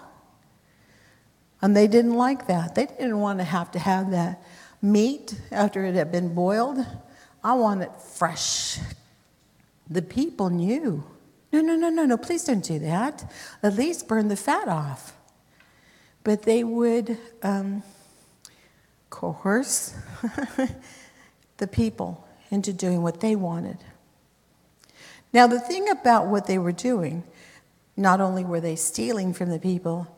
And 1.61 1.75
they 1.75 1.85
didn't 1.87 2.15
like 2.15 2.47
that. 2.47 2.75
They 2.75 2.85
didn't 2.85 3.19
want 3.19 3.39
to 3.39 3.43
have 3.43 3.69
to 3.71 3.79
have 3.79 4.11
that 4.11 4.41
meat 4.81 5.39
after 5.51 5.83
it 5.83 5.95
had 5.95 6.11
been 6.11 6.33
boiled. 6.33 6.83
I 7.43 7.53
want 7.53 7.83
it 7.83 7.91
fresh. 8.01 8.79
The 9.89 10.01
people 10.01 10.49
knew 10.49 11.03
no, 11.51 11.61
no, 11.61 11.75
no, 11.75 11.89
no, 11.89 12.05
no, 12.05 12.17
please 12.17 12.45
don't 12.45 12.63
do 12.63 12.79
that. 12.79 13.31
At 13.61 13.75
least 13.75 14.07
burn 14.07 14.27
the 14.27 14.35
fat 14.35 14.67
off. 14.67 15.15
But 16.23 16.41
they 16.41 16.63
would 16.63 17.15
um, 17.43 17.83
coerce 19.11 19.93
the 21.57 21.67
people 21.67 22.27
into 22.49 22.73
doing 22.73 23.03
what 23.03 23.19
they 23.19 23.35
wanted. 23.35 23.77
Now, 25.33 25.47
the 25.47 25.59
thing 25.59 25.89
about 25.89 26.27
what 26.27 26.45
they 26.45 26.59
were 26.59 26.71
doing, 26.71 27.23
not 27.97 28.21
only 28.21 28.45
were 28.45 28.61
they 28.61 28.75
stealing 28.75 29.33
from 29.33 29.49
the 29.49 29.59
people, 29.59 30.15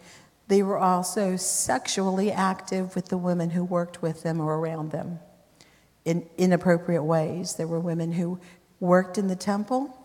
they 0.47 0.61
were 0.61 0.77
also 0.77 1.37
sexually 1.37 2.31
active 2.31 2.95
with 2.95 3.07
the 3.07 3.17
women 3.17 3.51
who 3.51 3.63
worked 3.63 4.01
with 4.01 4.23
them 4.23 4.39
or 4.39 4.57
around 4.57 4.91
them 4.91 5.19
in 6.03 6.27
inappropriate 6.37 7.03
ways. 7.03 7.55
There 7.55 7.67
were 7.67 7.79
women 7.79 8.11
who 8.11 8.39
worked 8.79 9.17
in 9.17 9.27
the 9.27 9.35
temple 9.35 9.97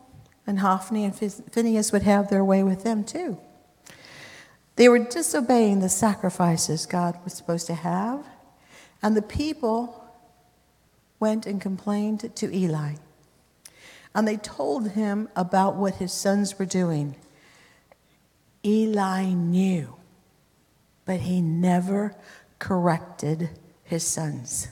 and 0.47 0.61
Hophni 0.61 1.05
and 1.05 1.15
Phineas 1.15 1.93
would 1.93 2.03
have 2.03 2.31
their 2.31 2.45
way 2.45 2.63
with 2.63 2.83
them 2.83 3.05
too. 3.05 3.39
They 4.77 4.89
were 4.89 4.99
disobeying 4.99 5.81
the 5.81 5.89
sacrifices 5.89 6.87
God 6.87 7.19
was 7.23 7.35
supposed 7.35 7.67
to 7.67 7.75
have, 7.75 8.25
and 9.03 9.15
the 9.15 9.23
people 9.23 10.03
went 11.19 11.45
and 11.45 11.61
complained 11.61 12.35
to 12.35 12.55
Eli. 12.57 12.95
And 14.15 14.27
they 14.27 14.37
told 14.37 14.91
him 14.91 15.29
about 15.37 15.77
what 15.77 15.97
his 15.97 16.13
sons 16.13 16.59
were 16.59 16.67
doing. 16.67 17.17
Eli 18.65 19.27
knew, 19.33 19.97
but 21.05 21.21
he 21.21 21.41
never 21.41 22.15
corrected 22.59 23.51
his 23.85 24.05
sons. 24.05 24.69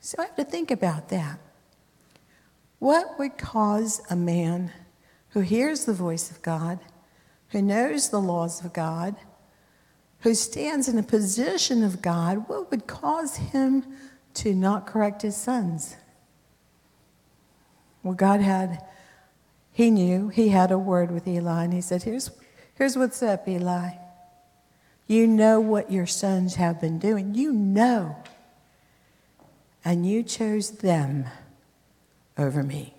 So 0.00 0.16
I 0.18 0.26
have 0.26 0.36
to 0.36 0.44
think 0.44 0.70
about 0.70 1.08
that. 1.10 1.38
What 2.80 3.18
would 3.18 3.38
cause 3.38 4.02
a 4.10 4.16
man 4.16 4.72
who 5.30 5.40
hears 5.40 5.84
the 5.84 5.94
voice 5.94 6.30
of 6.30 6.42
God, 6.42 6.80
who 7.50 7.62
knows 7.62 8.08
the 8.08 8.20
laws 8.20 8.64
of 8.64 8.72
God, 8.72 9.14
who 10.20 10.34
stands 10.34 10.88
in 10.88 10.98
a 10.98 11.02
position 11.02 11.84
of 11.84 12.02
God, 12.02 12.48
what 12.48 12.70
would 12.70 12.86
cause 12.86 13.36
him 13.36 13.84
to 14.34 14.54
not 14.54 14.86
correct 14.86 15.22
his 15.22 15.36
sons? 15.36 15.96
Well, 18.02 18.14
God 18.14 18.40
had, 18.40 18.84
he 19.72 19.90
knew, 19.90 20.28
he 20.28 20.48
had 20.48 20.70
a 20.70 20.78
word 20.78 21.10
with 21.10 21.26
Eli, 21.26 21.64
and 21.64 21.72
he 21.72 21.80
said, 21.80 22.02
Here's, 22.02 22.30
here's 22.74 22.96
what's 22.96 23.22
up, 23.22 23.46
Eli. 23.48 23.90
You 25.06 25.26
know 25.26 25.60
what 25.60 25.90
your 25.90 26.06
sons 26.06 26.54
have 26.56 26.80
been 26.80 26.98
doing. 26.98 27.34
You 27.34 27.52
know. 27.52 28.16
And 29.84 30.08
you 30.08 30.22
chose 30.22 30.70
them 30.70 31.26
over 32.38 32.62
me. 32.62 32.94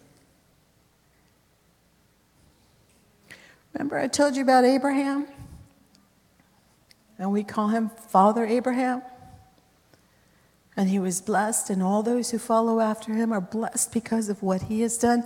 Remember, 3.73 3.97
I 3.97 4.07
told 4.07 4.35
you 4.35 4.43
about 4.43 4.65
Abraham? 4.65 5.27
And 7.17 7.31
we 7.31 7.43
call 7.43 7.69
him 7.69 7.89
Father 7.89 8.45
Abraham. 8.45 9.01
And 10.75 10.89
he 10.89 10.99
was 10.99 11.21
blessed, 11.21 11.69
and 11.69 11.83
all 11.83 12.01
those 12.01 12.31
who 12.31 12.39
follow 12.39 12.79
after 12.79 13.13
him 13.13 13.31
are 13.31 13.41
blessed 13.41 13.93
because 13.93 14.29
of 14.29 14.41
what 14.41 14.63
he 14.63 14.81
has 14.81 14.97
done. 14.97 15.23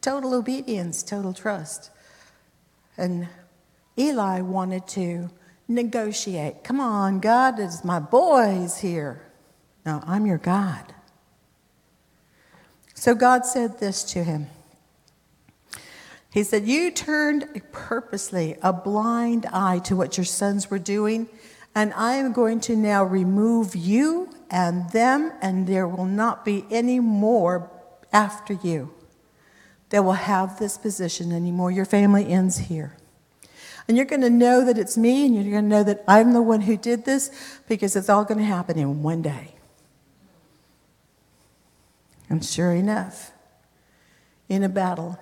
Total 0.00 0.34
obedience, 0.34 1.02
total 1.02 1.32
trust. 1.32 1.90
And 2.96 3.28
Eli 3.98 4.40
wanted 4.40 4.86
to 4.88 5.30
negotiate. 5.68 6.64
Come 6.64 6.80
on, 6.80 7.20
God 7.20 7.58
is 7.58 7.84
my 7.84 7.98
boys 7.98 8.78
here. 8.78 9.22
No, 9.86 10.02
I'm 10.06 10.26
your 10.26 10.38
God. 10.38 10.94
So 12.94 13.14
God 13.14 13.44
said 13.44 13.80
this 13.80 14.04
to 14.04 14.24
him. 14.24 14.48
He 16.30 16.42
said, 16.42 16.66
You 16.66 16.90
turned 16.90 17.62
purposely 17.70 18.56
a 18.62 18.72
blind 18.72 19.46
eye 19.46 19.78
to 19.84 19.94
what 19.94 20.16
your 20.16 20.24
sons 20.24 20.70
were 20.70 20.78
doing, 20.78 21.28
and 21.74 21.92
I 21.94 22.14
am 22.14 22.32
going 22.32 22.60
to 22.60 22.76
now 22.76 23.04
remove 23.04 23.76
you 23.76 24.33
and 24.50 24.90
them, 24.90 25.32
and 25.40 25.66
there 25.66 25.88
will 25.88 26.04
not 26.06 26.44
be 26.44 26.64
any 26.70 27.00
more 27.00 27.70
after 28.12 28.54
you 28.54 28.92
that 29.90 30.04
will 30.04 30.12
have 30.12 30.58
this 30.58 30.78
position 30.78 31.32
anymore. 31.32 31.70
Your 31.70 31.84
family 31.84 32.26
ends 32.26 32.58
here. 32.58 32.96
And 33.86 33.96
you're 33.96 34.06
going 34.06 34.22
to 34.22 34.30
know 34.30 34.64
that 34.64 34.78
it's 34.78 34.96
me, 34.96 35.26
and 35.26 35.34
you're 35.34 35.44
going 35.44 35.64
to 35.64 35.76
know 35.76 35.84
that 35.84 36.02
I'm 36.08 36.32
the 36.32 36.42
one 36.42 36.62
who 36.62 36.76
did 36.76 37.04
this 37.04 37.30
because 37.68 37.96
it's 37.96 38.08
all 38.08 38.24
going 38.24 38.38
to 38.38 38.44
happen 38.44 38.78
in 38.78 39.02
one 39.02 39.20
day. 39.20 39.54
And 42.30 42.44
sure 42.44 42.72
enough, 42.72 43.32
in 44.48 44.62
a 44.62 44.68
battle, 44.68 45.18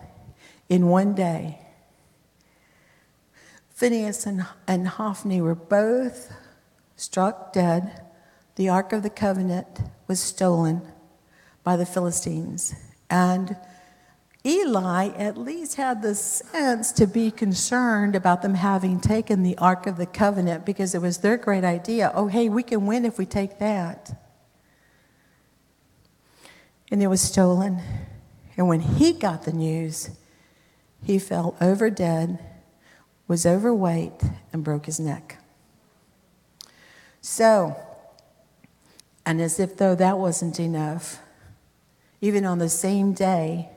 in 0.68 0.88
one 0.88 1.14
day. 1.14 1.58
Phineas 3.74 4.26
and, 4.26 4.46
and 4.68 4.86
Hophni 4.86 5.40
were 5.40 5.56
both 5.56 6.32
struck 6.96 7.52
dead. 7.52 8.01
The 8.56 8.68
Ark 8.68 8.92
of 8.92 9.02
the 9.02 9.10
Covenant 9.10 9.80
was 10.06 10.20
stolen 10.20 10.82
by 11.64 11.76
the 11.76 11.86
Philistines. 11.86 12.74
And 13.08 13.56
Eli 14.44 15.08
at 15.16 15.38
least 15.38 15.76
had 15.76 16.02
the 16.02 16.14
sense 16.14 16.90
to 16.92 17.06
be 17.06 17.30
concerned 17.30 18.16
about 18.16 18.42
them 18.42 18.54
having 18.54 19.00
taken 19.00 19.42
the 19.42 19.56
Ark 19.58 19.86
of 19.86 19.96
the 19.96 20.06
Covenant 20.06 20.66
because 20.66 20.94
it 20.94 21.00
was 21.00 21.18
their 21.18 21.36
great 21.36 21.64
idea. 21.64 22.10
Oh, 22.14 22.26
hey, 22.26 22.48
we 22.48 22.62
can 22.62 22.86
win 22.86 23.04
if 23.04 23.18
we 23.18 23.26
take 23.26 23.58
that. 23.58 24.18
And 26.90 27.02
it 27.02 27.06
was 27.06 27.20
stolen. 27.20 27.80
And 28.56 28.68
when 28.68 28.80
he 28.80 29.12
got 29.12 29.44
the 29.44 29.52
news, 29.52 30.10
he 31.02 31.18
fell 31.18 31.56
over 31.60 31.88
dead, 31.88 32.38
was 33.28 33.46
overweight, 33.46 34.20
and 34.52 34.62
broke 34.62 34.86
his 34.86 35.00
neck. 35.00 35.38
So, 37.20 37.76
and 39.24 39.40
as 39.40 39.60
if 39.60 39.76
though 39.76 39.94
that 39.94 40.18
wasn't 40.18 40.58
enough, 40.58 41.20
even 42.20 42.44
on 42.44 42.58
the 42.58 42.68
same 42.68 43.12
day, 43.12 43.68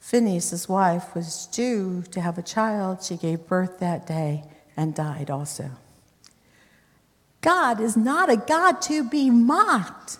Phineas' 0.00 0.68
wife 0.68 1.14
was 1.14 1.46
due 1.46 2.02
to 2.10 2.20
have 2.20 2.38
a 2.38 2.42
child. 2.42 3.02
She 3.02 3.16
gave 3.16 3.46
birth 3.46 3.78
that 3.80 4.06
day 4.06 4.44
and 4.76 4.94
died 4.94 5.30
also. 5.30 5.70
God 7.40 7.80
is 7.80 7.96
not 7.96 8.30
a 8.30 8.36
God 8.36 8.80
to 8.82 9.08
be 9.08 9.30
mocked. 9.30 10.18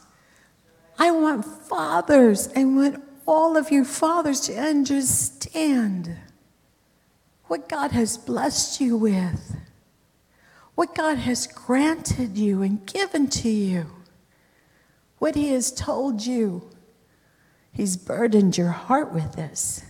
I 0.98 1.10
want 1.10 1.44
fathers, 1.44 2.48
I 2.56 2.64
want 2.64 3.02
all 3.26 3.56
of 3.56 3.70
you 3.70 3.84
fathers 3.84 4.40
to 4.40 4.54
understand 4.58 6.16
what 7.44 7.68
God 7.68 7.92
has 7.92 8.18
blessed 8.18 8.80
you 8.80 8.96
with, 8.96 9.56
what 10.74 10.94
God 10.94 11.18
has 11.18 11.46
granted 11.46 12.36
you 12.36 12.62
and 12.62 12.84
given 12.86 13.28
to 13.28 13.48
you, 13.48 13.86
what 15.18 15.34
He 15.34 15.50
has 15.50 15.72
told 15.72 16.24
you. 16.24 16.68
He's 17.72 17.96
burdened 17.96 18.58
your 18.58 18.70
heart 18.70 19.12
with 19.12 19.32
this. 19.32 19.84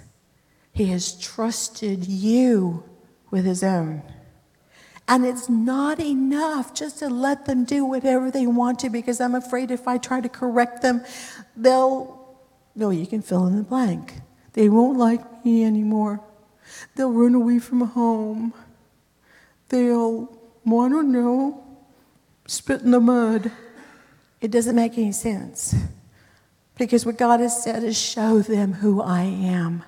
He 0.72 0.86
has 0.86 1.18
trusted 1.18 2.06
you 2.06 2.84
with 3.30 3.44
His 3.44 3.62
own. 3.62 4.02
And 5.06 5.24
it's 5.24 5.48
not 5.48 6.00
enough 6.00 6.74
just 6.74 6.98
to 6.98 7.08
let 7.08 7.46
them 7.46 7.64
do 7.64 7.84
whatever 7.84 8.30
they 8.30 8.46
want 8.46 8.78
to 8.80 8.90
because 8.90 9.20
I'm 9.20 9.34
afraid 9.34 9.70
if 9.70 9.88
I 9.88 9.96
try 9.96 10.20
to 10.20 10.28
correct 10.28 10.82
them, 10.82 11.02
they'll 11.56 12.18
no, 12.78 12.90
you 12.90 13.08
can 13.08 13.22
fill 13.22 13.48
in 13.48 13.56
the 13.56 13.64
blank. 13.64 14.14
They 14.52 14.68
won't 14.68 14.98
like 14.98 15.44
me 15.44 15.64
anymore. 15.64 16.20
They'll 16.94 17.10
run 17.10 17.34
away 17.34 17.58
from 17.58 17.80
home. 17.80 18.54
They'll, 19.68 20.28
I 20.64 20.88
don't 20.88 21.10
know, 21.10 21.64
spit 22.46 22.82
in 22.82 22.92
the 22.92 23.00
mud. 23.00 23.50
It 24.40 24.50
doesn't 24.50 24.76
make 24.76 24.96
any 24.96 25.12
sense. 25.12 25.74
Because 26.76 27.04
what 27.04 27.18
God 27.18 27.40
has 27.40 27.62
said 27.62 27.82
is 27.82 27.98
show 27.98 28.40
them 28.40 28.74
who 28.74 29.02
I 29.02 29.22
am 29.22 29.82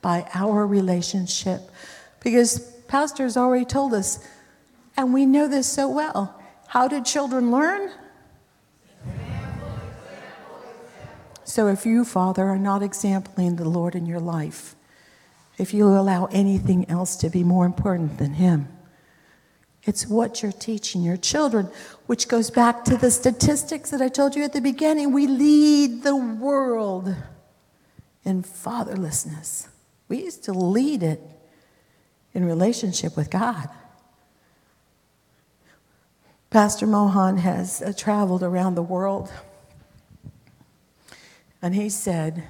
by 0.00 0.26
our 0.34 0.66
relationship. 0.66 1.60
Because 2.22 2.58
pastors 2.88 3.36
already 3.36 3.66
told 3.66 3.92
us, 3.92 4.26
and 4.96 5.12
we 5.12 5.26
know 5.26 5.46
this 5.48 5.66
so 5.66 5.88
well. 5.88 6.40
How 6.68 6.88
did 6.88 7.04
children 7.04 7.50
learn? 7.50 7.90
So 11.44 11.66
if 11.66 11.84
you, 11.84 12.04
Father, 12.04 12.46
are 12.46 12.58
not 12.58 12.82
exempling 12.82 13.56
the 13.56 13.68
Lord 13.68 13.94
in 13.94 14.06
your 14.06 14.20
life, 14.20 14.76
if 15.58 15.74
you 15.74 15.88
allow 15.88 16.26
anything 16.26 16.88
else 16.88 17.16
to 17.16 17.28
be 17.28 17.42
more 17.42 17.66
important 17.66 18.18
than 18.18 18.34
Him, 18.34 18.68
it's 19.84 20.06
what 20.06 20.42
you're 20.42 20.52
teaching 20.52 21.02
your 21.02 21.16
children, 21.16 21.68
which 22.06 22.28
goes 22.28 22.50
back 22.50 22.84
to 22.84 22.96
the 22.96 23.10
statistics 23.10 23.90
that 23.90 24.02
I 24.02 24.08
told 24.08 24.36
you 24.36 24.44
at 24.44 24.52
the 24.52 24.60
beginning. 24.60 25.12
We 25.12 25.26
lead 25.26 26.02
the 26.02 26.16
world 26.16 27.14
in 28.24 28.42
fatherlessness. 28.42 29.68
We 30.08 30.24
used 30.24 30.44
to 30.44 30.52
lead 30.52 31.02
it 31.02 31.20
in 32.34 32.44
relationship 32.44 33.16
with 33.16 33.30
God. 33.30 33.68
Pastor 36.50 36.86
Mohan 36.86 37.38
has 37.38 37.80
uh, 37.80 37.92
traveled 37.96 38.42
around 38.42 38.74
the 38.74 38.82
world 38.82 39.32
and 41.62 41.74
he 41.74 41.88
said 41.88 42.42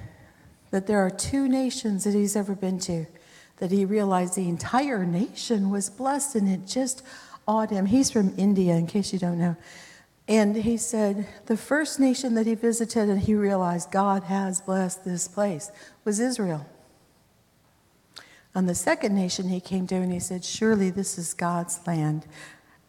that 0.71 0.87
there 0.87 0.99
are 1.05 1.09
two 1.09 1.47
nations 1.47 2.03
that 2.03 2.13
he's 2.13 2.35
ever 2.35 2.55
been 2.55 2.79
to 2.79 3.05
that 3.61 3.69
he 3.69 3.85
realized 3.85 4.35
the 4.35 4.49
entire 4.49 5.05
nation 5.05 5.69
was 5.69 5.87
blessed, 5.87 6.33
and 6.33 6.49
it 6.49 6.65
just 6.65 7.03
awed 7.47 7.69
him. 7.69 7.85
He's 7.85 8.09
from 8.09 8.33
India, 8.35 8.73
in 8.73 8.87
case 8.87 9.13
you 9.13 9.19
don't 9.19 9.37
know. 9.37 9.55
And 10.27 10.55
he 10.55 10.77
said 10.77 11.27
the 11.45 11.55
first 11.55 11.99
nation 11.99 12.33
that 12.33 12.47
he 12.47 12.55
visited 12.55 13.07
and 13.07 13.19
he 13.19 13.35
realized 13.35 13.91
God 13.91 14.23
has 14.23 14.61
blessed 14.61 15.05
this 15.05 15.27
place 15.27 15.69
was 16.03 16.19
Israel. 16.19 16.65
And 18.55 18.67
the 18.67 18.73
second 18.73 19.13
nation 19.13 19.49
he 19.49 19.59
came 19.59 19.85
to 19.87 19.95
and 19.95 20.11
he 20.11 20.19
said, 20.19 20.43
Surely 20.43 20.89
this 20.89 21.19
is 21.19 21.35
God's 21.35 21.79
land, 21.85 22.25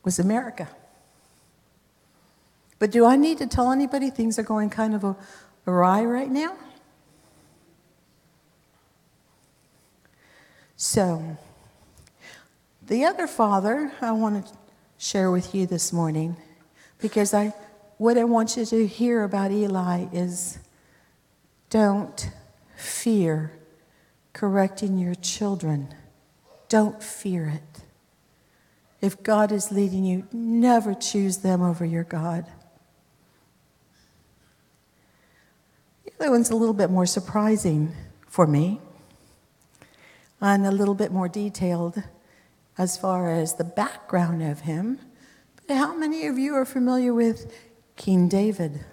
was 0.05 0.19
America. 0.19 0.69
But 2.79 2.91
do 2.91 3.05
I 3.05 3.17
need 3.17 3.39
to 3.39 3.47
tell 3.47 3.73
anybody 3.73 4.09
things 4.09 4.39
are 4.39 4.43
going 4.43 4.71
kind 4.71 4.95
of 4.95 5.17
awry 5.67 6.03
right 6.05 6.31
now? 6.31 6.57
So, 10.85 11.39
the 12.85 13.05
other 13.05 13.29
father 13.29 13.93
I 14.01 14.11
want 14.11 14.45
to 14.45 14.53
share 14.99 15.31
with 15.31 15.55
you 15.55 15.65
this 15.65 15.93
morning 15.93 16.37
because 16.99 17.33
I 17.33 17.55
what 17.99 18.19
I 18.19 18.25
want 18.25 18.57
you 18.57 18.67
to 18.67 18.89
hear 18.89 19.23
about 19.23 19.53
Eli 19.53 20.07
is 20.13 20.59
don't 21.71 22.29
fear 22.75 23.53
correcting 24.33 24.99
your 24.99 25.15
children. 25.15 25.95
Don't 26.69 27.01
fear 27.01 27.47
it. 27.47 27.85
If 29.01 29.23
God 29.23 29.53
is 29.53 29.71
leading 29.71 30.05
you, 30.05 30.27
never 30.33 30.95
choose 30.95 31.39
them 31.39 31.63
over 31.63 31.85
your 31.85 32.03
God. 32.03 32.45
That 36.19 36.31
one's 36.31 36.51
a 36.51 36.57
little 36.57 36.75
bit 36.75 36.91
more 36.91 37.07
surprising 37.07 37.95
for 38.27 38.49
me 38.49 38.81
and 40.43 40.67
a 40.67 40.71
little 40.71 40.95
bit 40.95 41.13
more 41.13 41.29
detailed. 41.29 42.03
as 42.79 42.97
far 42.97 43.31
as 43.31 43.55
the 43.55 43.65
background 43.65 44.43
of 44.43 44.61
him. 44.61 44.99
But 45.67 45.77
how 45.77 45.95
many 45.95 46.27
of 46.27 46.39
you 46.39 46.55
are 46.55 46.65
familiar 46.65 47.13
with 47.13 47.53
King 47.97 48.29
David? 48.29 48.85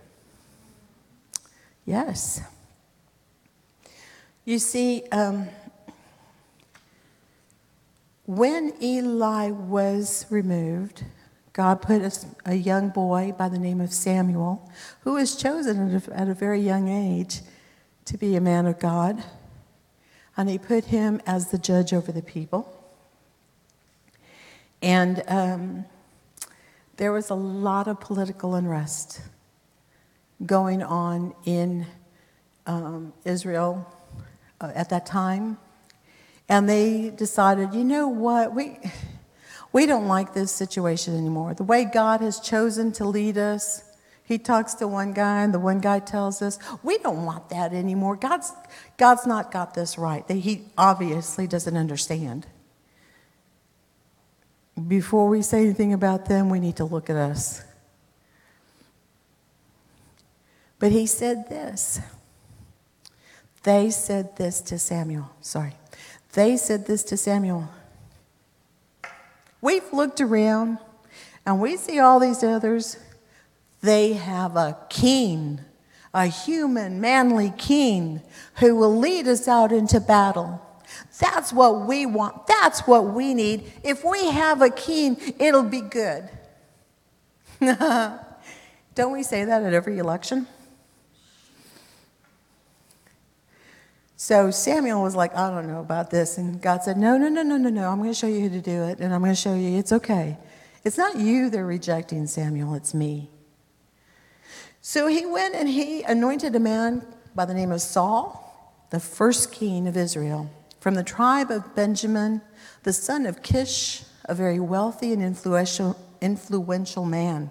Yes. 1.85 2.41
You 4.45 4.59
see, 4.59 5.03
um, 5.12 5.47
when 8.25 8.73
Eli 8.81 9.51
was 9.51 10.25
removed, 10.29 11.03
God 11.53 11.81
put 11.81 12.01
a, 12.01 12.12
a, 12.45 12.55
young 12.55 12.89
boy 12.89 13.33
by 13.38 13.49
the 13.49 13.59
name 13.59 13.81
of 13.81 13.91
Samuel, 13.91 14.69
who 15.01 15.13
was 15.13 15.35
chosen 15.35 15.95
at 15.95 16.07
a, 16.07 16.15
at 16.15 16.27
a 16.29 16.33
very 16.33 16.62
young 16.62 16.88
age 16.88 17.41
to 18.05 18.17
be 18.17 18.35
a 18.35 18.41
man 18.41 18.65
of 18.65 18.79
God. 18.79 19.23
And 20.39 20.49
he 20.49 20.58
put 20.58 20.86
him 20.86 21.19
as 21.25 21.52
the 21.52 21.58
judge 21.58 21.91
over 21.91 22.13
the 22.13 22.21
people. 22.21 22.73
And 24.82 25.21
um, 25.28 25.84
there 26.95 27.12
was 27.12 27.30
a 27.30 27.36
lot 27.36 27.89
of 27.89 27.99
political 27.99 28.56
unrest 28.56 29.19
going 30.45 30.82
on 30.82 31.36
in 31.43 31.86
um, 32.65 33.12
Israel 33.25 33.86
uh, 34.62 34.71
at 34.73 34.89
that 34.91 35.06
time. 35.06 35.58
And 36.47 36.69
they 36.69 37.10
decided, 37.10 37.73
you 37.73 37.84
know 37.84 38.08
what, 38.08 38.56
we, 38.56 38.80
we 39.73 39.86
don't 39.86 40.08
like 40.08 40.34
this 40.34 40.54
situation 40.54 41.17
anymore. 41.17 41.54
The 41.54 41.63
way 41.63 41.84
God 41.84 42.21
has 42.21 42.39
chosen 42.39 42.93
to 42.93 43.04
lead 43.04 43.38
us, 43.38 43.84
he 44.29 44.37
talks 44.37 44.75
to 44.75 44.87
one 44.87 45.13
guy, 45.13 45.41
and 45.41 45.51
the 45.51 45.59
one 45.59 45.79
guy 45.79 45.97
tells 45.97 46.43
us, 46.43 46.59
We 46.83 46.99
don't 46.99 47.25
want 47.25 47.49
that 47.49 47.73
anymore. 47.73 48.15
God's, 48.15 48.53
God's 48.95 49.25
not 49.25 49.51
got 49.51 49.73
this 49.73 49.97
right. 49.97 50.27
That 50.27 50.35
He 50.35 50.65
obviously 50.77 51.47
doesn't 51.47 51.75
understand. 51.75 52.45
Before 54.87 55.27
we 55.27 55.41
say 55.41 55.63
anything 55.63 55.93
about 55.93 56.27
them, 56.27 56.51
we 56.51 56.59
need 56.59 56.75
to 56.75 56.85
look 56.85 57.09
at 57.09 57.15
us. 57.15 57.63
But 60.77 60.91
he 60.91 61.07
said 61.07 61.49
this. 61.49 61.99
They 63.63 63.89
said 63.89 64.37
this 64.37 64.61
to 64.61 64.77
Samuel. 64.77 65.31
Sorry. 65.41 65.73
They 66.33 66.55
said 66.55 66.85
this 66.85 67.03
to 67.05 67.17
Samuel. 67.17 67.67
We've 69.59 69.91
looked 69.91 70.21
around 70.21 70.77
and 71.47 71.59
we 71.59 71.77
see 71.77 71.99
all 71.99 72.19
these 72.19 72.43
others. 72.43 72.95
They 73.81 74.13
have 74.13 74.55
a 74.55 74.77
king, 74.89 75.61
a 76.13 76.25
human, 76.25 76.99
manly 76.99 77.53
king 77.57 78.21
who 78.55 78.75
will 78.75 78.97
lead 78.97 79.27
us 79.27 79.47
out 79.47 79.71
into 79.71 79.99
battle. 79.99 80.65
That's 81.19 81.53
what 81.53 81.85
we 81.87 82.05
want. 82.05 82.47
That's 82.47 82.81
what 82.81 83.05
we 83.13 83.33
need. 83.33 83.71
If 83.83 84.03
we 84.03 84.25
have 84.29 84.61
a 84.61 84.69
king, 84.69 85.17
it'll 85.39 85.63
be 85.63 85.81
good. 85.81 86.29
Don't 87.59 89.11
we 89.11 89.23
say 89.23 89.45
that 89.45 89.63
at 89.63 89.73
every 89.73 89.97
election? 89.97 90.47
So 94.15 94.51
Samuel 94.51 95.01
was 95.01 95.15
like, 95.15 95.33
I 95.33 95.49
don't 95.49 95.67
know 95.67 95.79
about 95.79 96.11
this. 96.11 96.37
And 96.37 96.61
God 96.61 96.83
said, 96.83 96.97
No, 96.97 97.17
no, 97.17 97.29
no, 97.29 97.41
no, 97.41 97.55
no, 97.55 97.69
no. 97.69 97.89
I'm 97.89 97.99
going 97.99 98.09
to 98.09 98.13
show 98.13 98.27
you 98.27 98.41
who 98.41 98.49
to 98.49 98.61
do 98.61 98.83
it. 98.83 98.99
And 98.99 99.13
I'm 99.13 99.21
going 99.21 99.31
to 99.31 99.39
show 99.39 99.55
you 99.55 99.77
it's 99.79 99.93
okay. 99.93 100.37
It's 100.83 100.97
not 100.97 101.17
you 101.17 101.49
they're 101.49 101.65
rejecting, 101.65 102.27
Samuel. 102.27 102.75
It's 102.75 102.93
me. 102.93 103.29
So 104.81 105.07
he 105.07 105.25
went 105.25 105.55
and 105.55 105.67
he 105.67 106.03
anointed 106.03 106.55
a 106.55 106.59
man 106.59 107.05
by 107.35 107.45
the 107.45 107.53
name 107.53 107.71
of 107.71 107.81
Saul, 107.81 108.85
the 108.89 108.99
first 108.99 109.51
king 109.51 109.87
of 109.87 109.97
Israel, 109.97 110.49
from 110.79 110.95
the 110.95 111.03
tribe 111.03 111.51
of 111.51 111.75
Benjamin, 111.75 112.41
the 112.83 112.93
son 112.93 113.25
of 113.25 113.43
Kish, 113.43 114.03
a 114.25 114.33
very 114.33 114.59
wealthy 114.59 115.11
and 115.11 115.21
influential, 115.21 115.97
influential 116.21 117.05
man. 117.05 117.49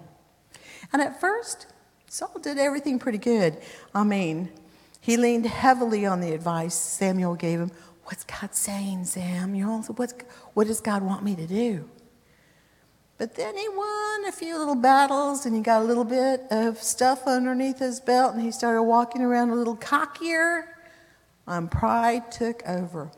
And 0.91 1.01
at 1.01 1.19
first, 1.21 1.67
Saul 2.07 2.39
did 2.41 2.57
everything 2.57 2.97
pretty 2.97 3.19
good. 3.19 3.57
I 3.93 4.03
mean, 4.03 4.49
he 4.99 5.15
leaned 5.15 5.45
heavily 5.45 6.05
on 6.05 6.21
the 6.21 6.33
advice 6.33 6.73
Samuel 6.73 7.35
gave 7.35 7.59
him. 7.59 7.71
What's 8.05 8.23
God 8.23 8.55
saying, 8.55 9.05
Samuel? 9.05 9.83
What's, 9.95 10.15
what 10.55 10.65
does 10.65 10.81
God 10.81 11.03
want 11.03 11.23
me 11.23 11.35
to 11.35 11.45
do? 11.45 11.87
But 13.19 13.35
then 13.35 13.57
he 13.57 13.67
won 13.67 14.25
a 14.27 14.31
few 14.31 14.57
little 14.57 14.75
battles 14.75 15.45
and 15.45 15.53
he 15.53 15.61
got 15.61 15.81
a 15.81 15.85
little 15.85 16.05
bit 16.05 16.41
of 16.49 16.81
stuff 16.81 17.27
underneath 17.27 17.77
his 17.77 17.99
belt 17.99 18.33
and 18.33 18.41
he 18.41 18.49
started 18.49 18.81
walking 18.81 19.21
around 19.21 19.49
a 19.49 19.55
little 19.55 19.75
cockier. 19.75 20.63
And 21.45 21.69
pride 21.69 22.31
took 22.31 22.63
over. 22.65 23.11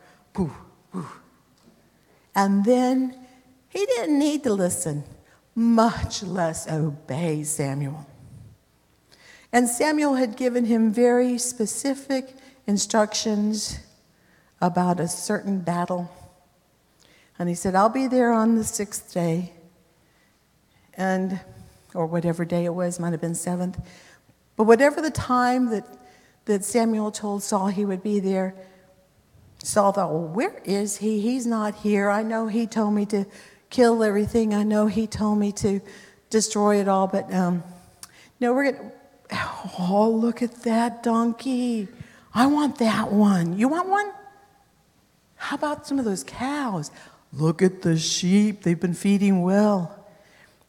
And 2.33 2.65
then 2.65 3.15
he 3.69 3.85
didn't 3.85 4.17
need 4.17 4.43
to 4.43 4.53
listen, 4.53 5.03
much 5.53 6.23
less 6.23 6.67
obey 6.67 7.43
Samuel. 7.43 8.07
And 9.53 9.67
Samuel 9.67 10.15
had 10.15 10.35
given 10.35 10.65
him 10.65 10.91
very 10.91 11.37
specific 11.37 12.35
instructions 12.65 13.79
about 14.61 14.99
a 14.99 15.07
certain 15.07 15.59
battle. 15.59 16.09
And 17.37 17.49
he 17.49 17.55
said, 17.55 17.75
I'll 17.75 17.89
be 17.89 18.07
there 18.07 18.31
on 18.31 18.55
the 18.55 18.63
sixth 18.63 19.13
day, 19.13 19.51
and 20.95 21.39
or 21.93 22.05
whatever 22.05 22.45
day 22.45 22.65
it 22.65 22.73
was, 22.73 22.99
might 22.99 23.11
have 23.11 23.21
been 23.21 23.35
seventh. 23.35 23.79
But 24.55 24.63
whatever 24.63 25.01
the 25.01 25.11
time 25.11 25.69
that, 25.69 25.85
that 26.45 26.63
Samuel 26.63 27.11
told 27.11 27.43
Saul 27.43 27.67
he 27.67 27.85
would 27.85 28.03
be 28.03 28.19
there, 28.19 28.55
Saul 29.63 29.91
thought, 29.91 30.11
well, 30.11 30.27
where 30.27 30.61
is 30.63 30.97
he? 30.97 31.19
He's 31.19 31.45
not 31.45 31.75
here. 31.75 32.09
I 32.09 32.23
know 32.23 32.47
he 32.47 32.65
told 32.65 32.93
me 32.93 33.05
to 33.07 33.25
kill 33.69 34.03
everything. 34.03 34.53
I 34.53 34.63
know 34.63 34.87
he 34.87 35.05
told 35.05 35.37
me 35.37 35.51
to 35.53 35.81
destroy 36.29 36.79
it 36.79 36.87
all, 36.87 37.07
but 37.07 37.31
um, 37.33 37.63
no, 38.39 38.53
we're 38.53 38.71
going 38.71 38.89
to 38.89 38.91
Oh, 39.79 40.09
look 40.09 40.41
at 40.41 40.63
that 40.63 41.03
donkey. 41.03 41.87
I 42.33 42.47
want 42.47 42.79
that 42.79 43.11
one. 43.11 43.57
You 43.57 43.67
want 43.67 43.89
one? 43.89 44.11
How 45.35 45.55
about 45.55 45.87
some 45.87 45.99
of 45.99 46.05
those 46.05 46.23
cows? 46.23 46.91
Look 47.33 47.61
at 47.61 47.81
the 47.81 47.97
sheep. 47.97 48.63
They've 48.63 48.79
been 48.79 48.93
feeding 48.93 49.41
well. 49.41 50.00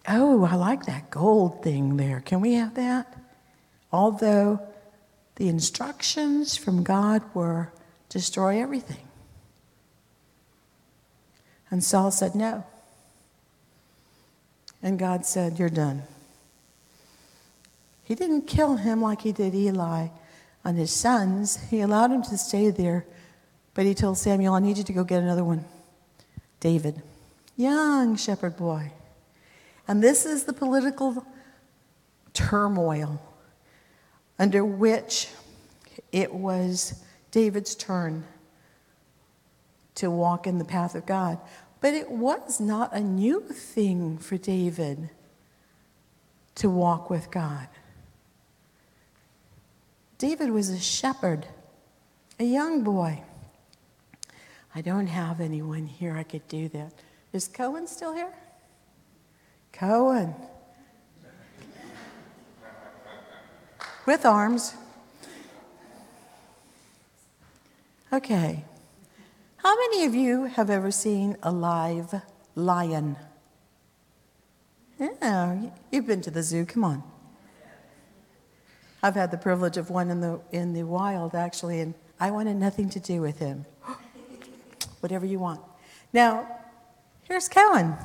Oh, 0.08 0.44
I 0.44 0.56
like 0.56 0.86
that 0.86 1.10
gold 1.10 1.62
thing 1.62 1.96
there. 1.96 2.20
Can 2.20 2.40
we 2.40 2.54
have 2.54 2.74
that? 2.74 3.16
Although 3.92 4.60
the 5.36 5.48
instructions 5.48 6.56
from 6.56 6.82
God 6.82 7.22
were 7.34 7.72
destroy 8.08 8.60
everything. 8.60 9.08
And 11.70 11.82
Saul 11.82 12.10
said, 12.10 12.34
No. 12.34 12.64
And 14.82 14.98
God 14.98 15.24
said, 15.24 15.58
You're 15.58 15.70
done. 15.70 16.02
He 18.04 18.14
didn't 18.14 18.46
kill 18.46 18.76
him 18.76 19.00
like 19.00 19.22
he 19.22 19.32
did 19.32 19.54
Eli 19.54 20.08
and 20.64 20.76
his 20.76 20.90
sons. 20.90 21.58
He 21.70 21.80
allowed 21.80 22.10
him 22.10 22.22
to 22.24 22.36
stay 22.36 22.70
there, 22.70 23.06
but 23.74 23.86
he 23.86 23.94
told 23.94 24.18
Samuel, 24.18 24.54
I 24.54 24.60
need 24.60 24.76
you 24.76 24.84
to 24.84 24.92
go 24.92 25.04
get 25.04 25.22
another 25.22 25.44
one. 25.44 25.64
David, 26.60 27.00
young 27.56 28.16
shepherd 28.16 28.56
boy. 28.56 28.92
And 29.88 30.02
this 30.02 30.24
is 30.26 30.44
the 30.44 30.52
political 30.52 31.26
turmoil 32.32 33.20
under 34.38 34.64
which 34.64 35.28
it 36.10 36.32
was 36.32 37.02
David's 37.30 37.74
turn 37.74 38.24
to 39.96 40.10
walk 40.10 40.46
in 40.46 40.58
the 40.58 40.64
path 40.64 40.94
of 40.94 41.06
God. 41.06 41.38
But 41.80 41.94
it 41.94 42.10
was 42.10 42.60
not 42.60 42.92
a 42.92 43.00
new 43.00 43.40
thing 43.40 44.18
for 44.18 44.36
David 44.36 45.10
to 46.56 46.70
walk 46.70 47.10
with 47.10 47.30
God. 47.30 47.68
David 50.18 50.50
was 50.50 50.70
a 50.70 50.78
shepherd, 50.78 51.46
a 52.38 52.44
young 52.44 52.84
boy. 52.84 53.22
I 54.74 54.80
don't 54.80 55.08
have 55.08 55.40
anyone 55.40 55.86
here 55.86 56.16
I 56.16 56.22
could 56.22 56.46
do 56.46 56.68
that. 56.68 56.92
Is 57.32 57.48
Cohen 57.48 57.86
still 57.86 58.14
here? 58.14 58.32
Cohen. 59.72 60.34
With 64.06 64.26
arms. 64.26 64.74
Okay. 68.12 68.64
How 69.56 69.76
many 69.76 70.04
of 70.04 70.14
you 70.14 70.44
have 70.44 70.70
ever 70.70 70.90
seen 70.90 71.36
a 71.42 71.50
live 71.50 72.20
lion? 72.54 73.16
Yeah, 74.98 75.70
you've 75.90 76.06
been 76.06 76.20
to 76.22 76.30
the 76.30 76.42
zoo. 76.42 76.66
Come 76.66 76.84
on. 76.84 77.02
I've 79.02 79.14
had 79.14 79.30
the 79.30 79.38
privilege 79.38 79.76
of 79.76 79.90
one 79.90 80.10
in 80.10 80.20
the, 80.20 80.40
in 80.52 80.74
the 80.74 80.84
wild, 80.84 81.34
actually, 81.34 81.80
and 81.80 81.94
I 82.20 82.30
wanted 82.30 82.56
nothing 82.56 82.88
to 82.90 83.00
do 83.00 83.20
with 83.20 83.38
him. 83.38 83.64
Whatever 85.00 85.26
you 85.26 85.40
want. 85.40 85.60
Now, 86.12 86.46
here's 87.24 87.48
Cohen. 87.48 87.96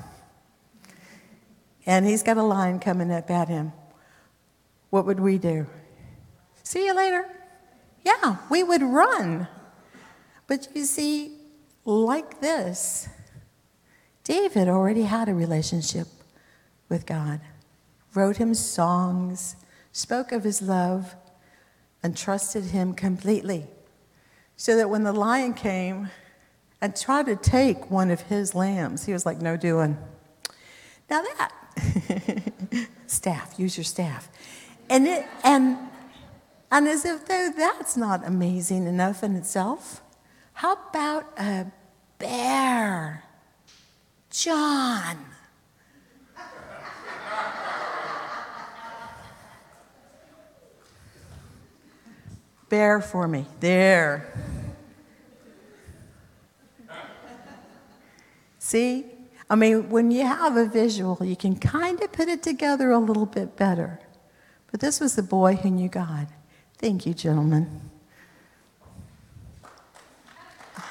And 1.88 2.06
he's 2.06 2.22
got 2.22 2.36
a 2.36 2.44
lion 2.44 2.80
coming 2.80 3.12
up 3.12 3.32
at 3.32 3.48
him. 3.48 3.72
What 4.90 5.06
would 5.06 5.22
we 5.22 5.38
do? 5.38 5.66
See 6.64 6.86
you 6.86 6.94
later. 6.94 7.26
Yeah, 8.06 8.38
we 8.52 8.62
would 8.62 8.84
run. 8.84 9.48
But 10.48 10.68
you 10.76 10.84
see, 10.84 11.32
like 11.86 12.42
this, 12.42 13.08
David 14.26 14.68
already 14.68 15.04
had 15.04 15.30
a 15.30 15.34
relationship 15.34 16.08
with 16.90 17.06
God, 17.06 17.40
wrote 18.14 18.36
him 18.36 18.54
songs, 18.54 19.56
spoke 19.94 20.34
of 20.34 20.44
his 20.44 20.62
love, 20.62 21.16
and 22.04 22.16
trusted 22.16 22.66
him 22.66 22.94
completely. 22.94 23.66
So 24.58 24.76
that 24.76 24.90
when 24.90 25.04
the 25.04 25.14
lion 25.14 25.54
came 25.54 26.10
and 26.82 26.96
tried 26.96 27.28
to 27.28 27.38
take 27.38 27.90
one 27.90 28.12
of 28.12 28.22
his 28.22 28.54
lambs, 28.54 29.06
he 29.06 29.14
was 29.14 29.26
like, 29.26 29.40
No 29.40 29.56
doing. 29.56 29.98
Now 31.10 31.22
that, 31.22 31.52
staff, 33.08 33.56
use 33.58 33.78
your 33.78 33.84
staff. 33.84 34.30
And, 34.90 35.08
it, 35.08 35.26
and, 35.44 35.78
and 36.72 36.88
as 36.88 37.06
if 37.06 37.26
though 37.26 37.52
that's 37.56 37.98
not 37.98 38.26
amazing 38.26 38.88
enough 38.88 39.24
in 39.24 39.36
itself, 39.36 40.02
how 40.54 40.78
about 40.90 41.26
a 41.38 41.68
bear? 42.20 43.24
John. 44.30 45.18
Bear 52.70 53.02
for 53.02 53.28
me. 53.28 53.46
There. 53.60 54.34
See? 58.60 59.06
I 59.50 59.56
mean, 59.56 59.90
when 59.90 60.12
you 60.12 60.26
have 60.26 60.58
a 60.58 60.66
visual, 60.66 61.18
you 61.22 61.36
can 61.36 61.56
kind 61.56 62.02
of 62.02 62.12
put 62.12 62.28
it 62.28 62.44
together 62.44 62.92
a 62.92 63.00
little 63.00 63.26
bit 63.26 63.56
better. 63.56 64.00
But 64.72 64.82
this 64.82 65.00
was 65.00 65.16
the 65.16 65.24
boy 65.24 65.56
who 65.56 65.70
knew 65.72 65.88
God. 65.88 66.28
Thank 66.78 67.06
you, 67.06 67.14
gentlemen. 67.14 67.82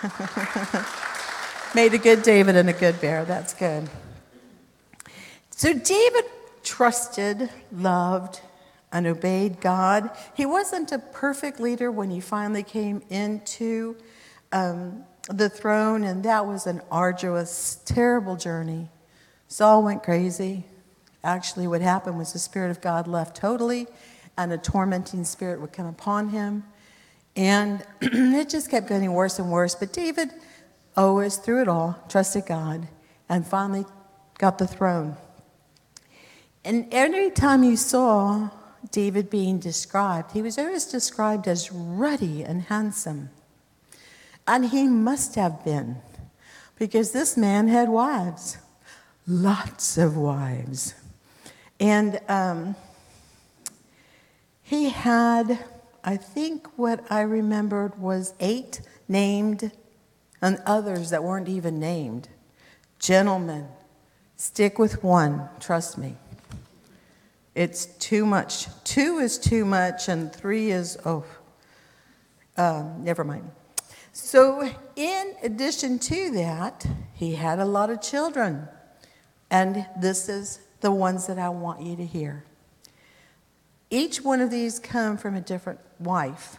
Made 1.75 1.92
a 1.95 1.99
good 1.99 2.23
David 2.23 2.57
and 2.57 2.71
a 2.71 2.73
good 2.73 3.01
bear. 3.01 3.25
That's 3.25 3.53
good. 3.53 3.88
So 5.51 5.73
David 5.73 6.25
trusted, 6.62 7.51
loved, 7.71 8.40
and 8.92 9.07
obeyed 9.07 9.61
God. 9.61 10.11
He 10.35 10.47
wasn't 10.47 10.92
a 10.92 10.99
perfect 10.99 11.61
leader 11.61 11.90
when 11.90 12.11
he 12.11 12.21
finally 12.21 12.62
came 12.62 13.03
into 13.11 13.97
um, 14.53 15.05
the 15.29 15.49
throne, 15.49 16.05
and 16.05 16.25
that 16.25 16.47
was 16.47 16.67
an 16.67 16.81
arduous, 16.91 17.81
terrible 17.85 18.37
journey. 18.37 18.89
Saul 19.49 19.83
went 19.83 20.03
crazy. 20.03 20.65
Actually, 21.25 21.67
what 21.67 21.81
happened 21.81 22.19
was 22.19 22.33
the 22.33 22.39
Spirit 22.39 22.71
of 22.71 22.81
God 22.81 23.07
left 23.09 23.37
totally, 23.37 23.87
and 24.37 24.53
a 24.53 24.59
tormenting 24.59 25.25
spirit 25.25 25.61
would 25.61 25.73
come 25.73 25.87
upon 25.87 26.29
him. 26.29 26.65
And 27.35 27.85
it 28.01 28.49
just 28.49 28.71
kept 28.71 28.89
getting 28.89 29.12
worse 29.12 29.39
and 29.39 29.51
worse. 29.51 29.75
But 29.75 29.93
David, 29.93 30.31
always 30.97 31.37
through 31.37 31.62
it 31.62 31.69
all, 31.69 31.99
trusted 32.09 32.47
God 32.47 32.89
and 33.29 33.47
finally 33.47 33.85
got 34.39 34.59
the 34.59 34.67
throne. 34.67 35.17
And 36.65 36.89
every 36.93 37.31
time 37.31 37.62
you 37.62 37.77
saw 37.77 38.51
David 38.91 39.31
being 39.31 39.59
described, 39.59 40.33
he 40.33 40.43
was 40.43 40.59
always 40.59 40.87
described 40.87 41.47
as 41.47 41.73
ruddy 41.73 42.43
and 42.43 42.62
handsome. 42.62 43.31
And 44.46 44.66
he 44.66 44.87
must 44.87 45.35
have 45.35 45.64
been, 45.64 45.96
because 46.78 47.12
this 47.12 47.37
man 47.37 47.68
had 47.68 47.88
wives, 47.88 48.59
lots 49.26 49.98
of 49.98 50.16
wives. 50.16 50.94
And 51.80 52.20
um, 52.28 52.76
he 54.62 54.90
had, 54.90 55.59
I 56.04 56.16
think 56.16 56.78
what 56.78 57.04
I 57.11 57.22
remembered 57.22 57.98
was 57.98 58.35
eight 58.40 58.80
named 59.09 59.72
and 60.40 60.62
others 60.64 61.11
that 61.11 61.24
weren't 61.24 61.48
even 61.48 61.80
named. 61.80 62.28
Gentlemen, 62.98 63.66
stick 64.37 64.78
with 64.78 65.02
one, 65.02 65.48
trust 65.61 65.98
me. 65.98 66.16
It's 67.54 67.87
too 67.87 68.26
much. 68.26 68.66
Two 68.85 69.18
is 69.18 69.38
too 69.38 69.64
much, 69.64 70.09
and 70.09 70.32
three 70.32 70.70
is, 70.70 70.98
oh, 71.04 71.24
uh, 72.56 72.85
never 72.98 73.24
mind. 73.24 73.50
So, 74.18 74.66
in 74.96 75.35
addition 75.42 75.98
to 75.98 76.31
that, 76.31 76.87
he 77.12 77.35
had 77.35 77.59
a 77.59 77.66
lot 77.66 77.90
of 77.90 78.00
children. 78.00 78.66
And 79.50 79.87
this 80.00 80.31
is 80.31 80.61
the 80.81 80.90
ones 80.90 81.26
that 81.26 81.38
I 81.38 81.50
want 81.50 81.83
you 81.83 81.96
to 81.96 82.07
hear. 82.07 82.42
Each 83.90 84.22
one 84.22 84.40
of 84.40 84.50
these 84.50 84.79
come 84.79 85.18
from 85.18 85.35
a 85.35 85.42
different 85.42 85.81
wife. 85.98 86.57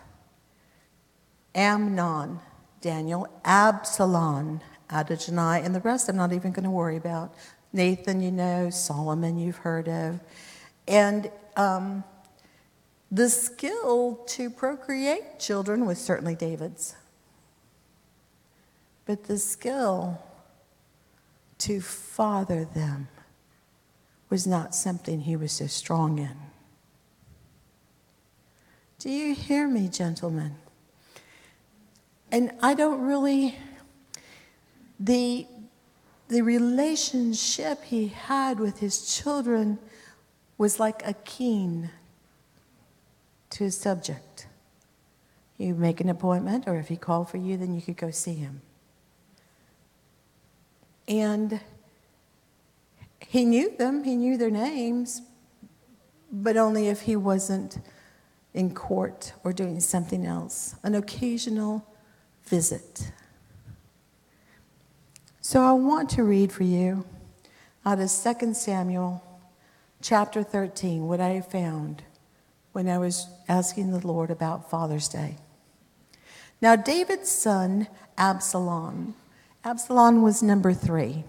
Amnon, 1.55 2.41
Daniel, 2.79 3.27
Absalom, 3.43 4.61
Adonijah, 4.91 5.65
and 5.65 5.73
the 5.73 5.81
rest 5.81 6.09
I'm 6.09 6.15
not 6.15 6.33
even 6.33 6.51
going 6.51 6.63
to 6.63 6.69
worry 6.69 6.95
about. 6.95 7.33
Nathan, 7.73 8.21
you 8.21 8.31
know, 8.31 8.69
Solomon, 8.69 9.39
you've 9.39 9.57
heard 9.57 9.89
of. 9.89 10.19
And 10.87 11.31
um, 11.55 12.03
the 13.11 13.31
skill 13.31 14.23
to 14.27 14.51
procreate 14.51 15.39
children 15.39 15.87
was 15.87 15.97
certainly 15.97 16.35
David's. 16.35 16.95
But 19.07 19.23
the 19.23 19.39
skill 19.39 20.21
to 21.59 21.79
father 21.79 22.65
them 22.65 23.07
was 24.29 24.45
not 24.45 24.75
something 24.75 25.21
he 25.21 25.37
was 25.37 25.53
so 25.53 25.65
strong 25.65 26.19
in. 26.19 26.35
Do 28.99 29.09
you 29.09 29.33
hear 29.33 29.65
me, 29.65 29.87
gentlemen? 29.87 30.55
And 32.33 32.51
I 32.61 32.73
don't 32.73 32.99
really, 32.99 33.55
the, 34.99 35.47
the 36.27 36.41
relationship 36.41 37.85
he 37.85 38.09
had 38.09 38.59
with 38.59 38.79
his 38.79 39.15
children 39.15 39.79
was 40.57 40.81
like 40.81 41.01
a 41.07 41.13
king 41.13 41.89
to 43.51 43.63
his 43.63 43.77
subject. 43.77 44.47
You 45.57 45.75
make 45.75 46.01
an 46.01 46.09
appointment, 46.09 46.67
or 46.67 46.75
if 46.75 46.89
he 46.89 46.97
called 46.97 47.29
for 47.29 47.37
you, 47.37 47.55
then 47.55 47.73
you 47.73 47.81
could 47.81 47.95
go 47.95 48.11
see 48.11 48.33
him. 48.33 48.61
And 51.07 51.59
he 53.19 53.45
knew 53.45 53.75
them, 53.77 54.03
he 54.03 54.15
knew 54.15 54.37
their 54.37 54.49
names, 54.49 55.21
but 56.31 56.57
only 56.57 56.87
if 56.87 57.01
he 57.01 57.15
wasn't 57.15 57.79
in 58.53 58.73
court 58.73 59.33
or 59.43 59.53
doing 59.53 59.79
something 59.79 60.25
else, 60.25 60.75
an 60.83 60.95
occasional 60.95 61.85
visit. 62.43 63.11
So 65.41 65.63
I 65.63 65.73
want 65.73 66.09
to 66.11 66.23
read 66.23 66.51
for 66.51 66.63
you 66.63 67.05
out 67.85 67.99
of 67.99 68.11
2 68.11 68.53
Samuel 68.53 69.23
chapter 70.01 70.43
13, 70.43 71.07
what 71.07 71.21
I 71.21 71.41
found 71.41 72.03
when 72.73 72.87
I 72.87 72.97
was 72.97 73.27
asking 73.47 73.91
the 73.91 74.05
Lord 74.05 74.29
about 74.29 74.69
Father's 74.69 75.07
Day. 75.07 75.37
Now, 76.61 76.75
David's 76.75 77.29
son, 77.29 77.87
Absalom, 78.17 79.15
Absalom 79.67 80.21
was 80.21 80.41
number 80.41 80.71
three. 80.71 81.25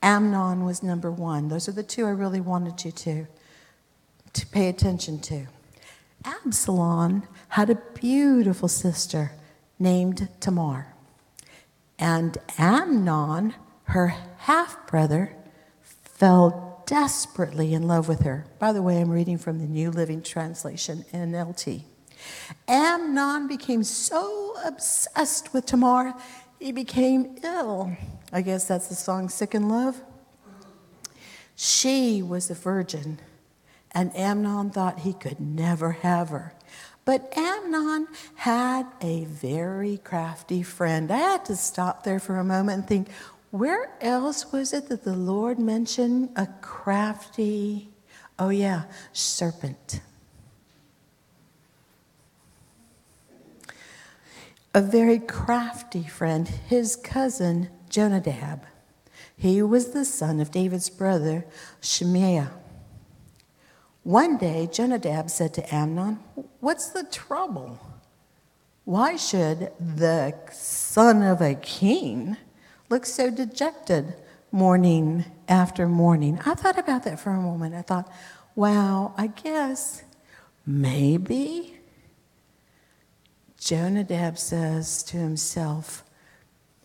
Amnon 0.00 0.64
was 0.64 0.80
number 0.80 1.10
one. 1.10 1.48
Those 1.48 1.68
are 1.68 1.72
the 1.72 1.82
two 1.82 2.06
I 2.06 2.10
really 2.10 2.40
wanted 2.40 2.84
you 2.84 2.92
to, 2.92 3.26
to 4.32 4.46
pay 4.46 4.68
attention 4.68 5.18
to. 5.22 5.48
Absalom 6.24 7.24
had 7.48 7.68
a 7.68 7.82
beautiful 8.00 8.68
sister 8.68 9.32
named 9.76 10.28
Tamar. 10.38 10.94
And 11.98 12.38
Amnon, 12.58 13.54
her 13.86 14.14
half 14.38 14.86
brother, 14.86 15.34
fell 15.82 16.84
desperately 16.86 17.74
in 17.74 17.88
love 17.88 18.06
with 18.06 18.20
her. 18.20 18.46
By 18.60 18.72
the 18.72 18.82
way, 18.82 19.00
I'm 19.00 19.10
reading 19.10 19.36
from 19.36 19.58
the 19.58 19.66
New 19.66 19.90
Living 19.90 20.22
Translation, 20.22 21.04
NLT. 21.12 21.82
Amnon 22.68 23.48
became 23.48 23.82
so 23.82 24.54
obsessed 24.64 25.52
with 25.52 25.66
Tamar, 25.66 26.14
he 26.58 26.72
became 26.72 27.36
ill. 27.42 27.96
I 28.32 28.42
guess 28.42 28.66
that's 28.66 28.88
the 28.88 28.94
song 28.94 29.28
Sick 29.28 29.54
in 29.54 29.68
Love. 29.68 30.02
She 31.54 32.22
was 32.22 32.50
a 32.50 32.54
virgin, 32.54 33.18
and 33.92 34.14
Amnon 34.16 34.70
thought 34.70 35.00
he 35.00 35.12
could 35.14 35.40
never 35.40 35.92
have 35.92 36.28
her. 36.28 36.52
But 37.04 37.32
Amnon 37.36 38.08
had 38.34 38.86
a 39.00 39.24
very 39.24 39.98
crafty 39.98 40.62
friend. 40.62 41.10
I 41.10 41.18
had 41.18 41.44
to 41.46 41.56
stop 41.56 42.02
there 42.02 42.18
for 42.18 42.38
a 42.38 42.44
moment 42.44 42.80
and 42.80 42.88
think, 42.88 43.08
where 43.52 43.90
else 44.00 44.52
was 44.52 44.72
it 44.72 44.88
that 44.88 45.04
the 45.04 45.14
Lord 45.14 45.58
mentioned 45.58 46.30
a 46.36 46.48
crafty, 46.60 47.90
oh 48.38 48.48
yeah, 48.48 48.82
serpent? 49.12 50.00
A 54.76 54.82
very 54.82 55.18
crafty 55.18 56.02
friend, 56.02 56.46
his 56.46 56.96
cousin 56.96 57.70
Jonadab. 57.88 58.66
He 59.34 59.62
was 59.62 59.92
the 59.92 60.04
son 60.04 60.38
of 60.38 60.50
David's 60.50 60.90
brother 60.90 61.46
Shemaiah. 61.80 62.50
One 64.02 64.36
day, 64.36 64.68
Jonadab 64.70 65.30
said 65.30 65.54
to 65.54 65.74
Amnon, 65.74 66.18
What's 66.60 66.90
the 66.90 67.04
trouble? 67.04 67.80
Why 68.84 69.16
should 69.16 69.72
the 69.80 70.34
son 70.52 71.22
of 71.22 71.40
a 71.40 71.54
king 71.54 72.36
look 72.90 73.06
so 73.06 73.30
dejected 73.30 74.14
morning 74.52 75.24
after 75.48 75.88
morning. 75.88 76.38
I 76.44 76.54
thought 76.54 76.78
about 76.78 77.04
that 77.04 77.18
for 77.18 77.30
a 77.30 77.40
moment. 77.40 77.74
I 77.74 77.82
thought, 77.82 78.10
wow, 78.54 79.14
I 79.16 79.28
guess 79.28 80.02
maybe 80.66 81.75
Jonadab 83.66 84.38
says 84.38 85.02
to 85.02 85.16
himself, 85.16 86.04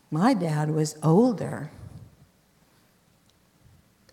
my 0.10 0.34
dad 0.34 0.72
was 0.72 0.98
older. 1.04 1.70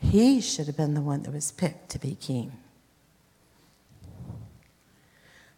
He 0.00 0.42
should 0.42 0.66
have 0.66 0.76
been 0.76 0.92
the 0.92 1.00
one 1.00 1.22
that 1.22 1.32
was 1.32 1.50
picked 1.50 1.88
to 1.92 1.98
be 1.98 2.14
king. 2.14 2.52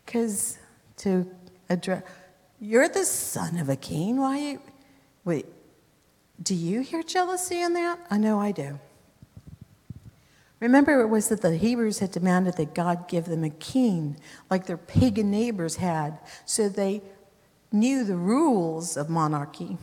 Because 0.07 0.57
to 0.99 1.29
address, 1.69 2.05
you're 2.61 2.89
the 2.89 3.05
son 3.05 3.59
of 3.59 3.69
a 3.69 3.75
king. 3.75 4.21
Why? 4.21 4.59
Wait, 5.25 5.47
do 6.41 6.55
you 6.55 6.83
hear 6.83 7.03
jealousy 7.03 7.61
in 7.61 7.73
that? 7.73 7.99
I 8.09 8.19
know 8.19 8.39
I 8.39 8.53
do. 8.53 8.79
Remember, 10.61 11.01
it 11.01 11.09
was 11.09 11.29
that 11.31 11.41
the 11.41 11.57
Hebrews 11.57 12.01
had 12.01 12.13
demanded 12.13 12.57
that 12.59 12.75
God 12.75 13.09
give 13.09 13.25
them 13.25 13.45
a 13.45 13.51
king, 13.51 14.19
like 14.51 14.67
their 14.67 14.77
pagan 14.77 15.31
neighbors 15.31 15.77
had, 15.77 16.19
so 16.45 16.69
they 16.69 17.03
knew 17.73 18.05
the 18.05 18.17
rules 18.17 18.97
of 18.97 19.09
monarchy 19.09 19.79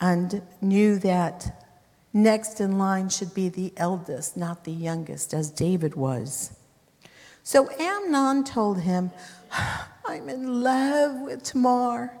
and 0.00 0.42
knew 0.60 0.98
that 0.98 1.64
next 2.12 2.60
in 2.60 2.76
line 2.78 3.08
should 3.08 3.34
be 3.34 3.48
the 3.48 3.72
eldest, 3.76 4.36
not 4.36 4.64
the 4.64 4.72
youngest, 4.72 5.32
as 5.32 5.50
David 5.50 5.94
was. 5.94 6.58
So 7.42 7.70
Amnon 7.78 8.42
told 8.42 8.80
him, 8.80 9.12
I'm 10.04 10.28
in 10.28 10.62
love 10.62 11.20
with 11.20 11.44
Tamar, 11.44 12.18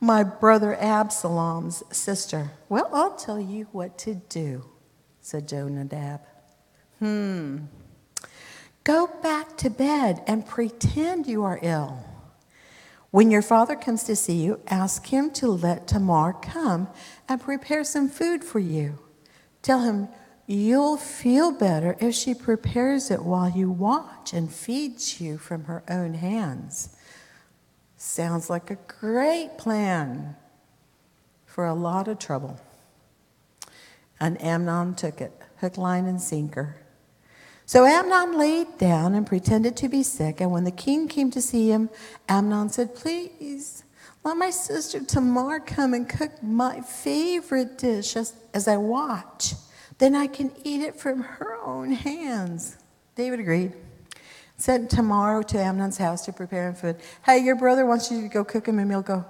my 0.00 0.24
brother 0.24 0.74
Absalom's 0.74 1.84
sister. 1.92 2.50
Well, 2.68 2.90
I'll 2.92 3.14
tell 3.14 3.38
you 3.40 3.68
what 3.70 3.96
to 3.98 4.14
do, 4.14 4.64
said 5.20 5.46
Jonadab. 5.46 6.20
Hmm. 6.98 7.58
Go 8.84 9.06
back 9.22 9.56
to 9.58 9.70
bed 9.70 10.22
and 10.26 10.46
pretend 10.46 11.26
you 11.26 11.42
are 11.42 11.58
ill. 11.62 12.04
When 13.10 13.30
your 13.30 13.42
father 13.42 13.76
comes 13.76 14.02
to 14.04 14.16
see 14.16 14.42
you, 14.42 14.60
ask 14.66 15.06
him 15.06 15.30
to 15.32 15.48
let 15.48 15.86
Tamar 15.86 16.32
come 16.34 16.88
and 17.28 17.40
prepare 17.40 17.84
some 17.84 18.08
food 18.08 18.44
for 18.44 18.58
you. 18.58 18.98
Tell 19.62 19.80
him 19.80 20.08
you'll 20.46 20.96
feel 20.96 21.52
better 21.52 21.96
if 22.00 22.14
she 22.14 22.34
prepares 22.34 23.10
it 23.10 23.22
while 23.22 23.48
you 23.48 23.70
watch 23.70 24.32
and 24.32 24.52
feeds 24.52 25.20
you 25.20 25.38
from 25.38 25.64
her 25.64 25.82
own 25.88 26.14
hands. 26.14 26.96
Sounds 27.96 28.50
like 28.50 28.70
a 28.70 28.78
great 28.88 29.56
plan 29.56 30.36
for 31.46 31.64
a 31.64 31.72
lot 31.72 32.08
of 32.08 32.18
trouble. 32.18 32.60
And 34.20 34.42
Amnon 34.42 34.94
took 34.94 35.20
it, 35.20 35.32
hook, 35.60 35.78
line, 35.78 36.06
and 36.06 36.20
sinker. 36.20 36.83
So 37.66 37.86
Amnon 37.86 38.38
laid 38.38 38.78
down 38.78 39.14
and 39.14 39.26
pretended 39.26 39.76
to 39.78 39.88
be 39.88 40.02
sick, 40.02 40.40
and 40.40 40.50
when 40.50 40.64
the 40.64 40.70
king 40.70 41.08
came 41.08 41.30
to 41.30 41.40
see 41.40 41.70
him, 41.70 41.88
Amnon 42.28 42.68
said, 42.68 42.94
Please, 42.94 43.84
let 44.22 44.36
my 44.36 44.50
sister 44.50 45.02
Tamar 45.02 45.60
come 45.60 45.94
and 45.94 46.08
cook 46.08 46.42
my 46.42 46.80
favorite 46.82 47.78
dish 47.78 48.16
as, 48.16 48.34
as 48.52 48.68
I 48.68 48.76
watch. 48.76 49.54
Then 49.98 50.14
I 50.14 50.26
can 50.26 50.50
eat 50.62 50.82
it 50.82 50.98
from 50.98 51.22
her 51.22 51.56
own 51.62 51.92
hands. 51.92 52.76
David 53.14 53.40
agreed. 53.40 53.72
Sent 54.56 54.90
Tamar 54.90 55.42
to 55.44 55.58
Amnon's 55.58 55.98
house 55.98 56.24
to 56.26 56.32
prepare 56.32 56.68
him 56.68 56.74
food. 56.74 56.96
Hey, 57.24 57.38
your 57.38 57.56
brother 57.56 57.86
wants 57.86 58.10
you 58.10 58.22
to 58.22 58.28
go 58.28 58.44
cook 58.44 58.66
him 58.66 58.78
a 58.78 58.84
meal. 58.84 59.02
Go. 59.02 59.24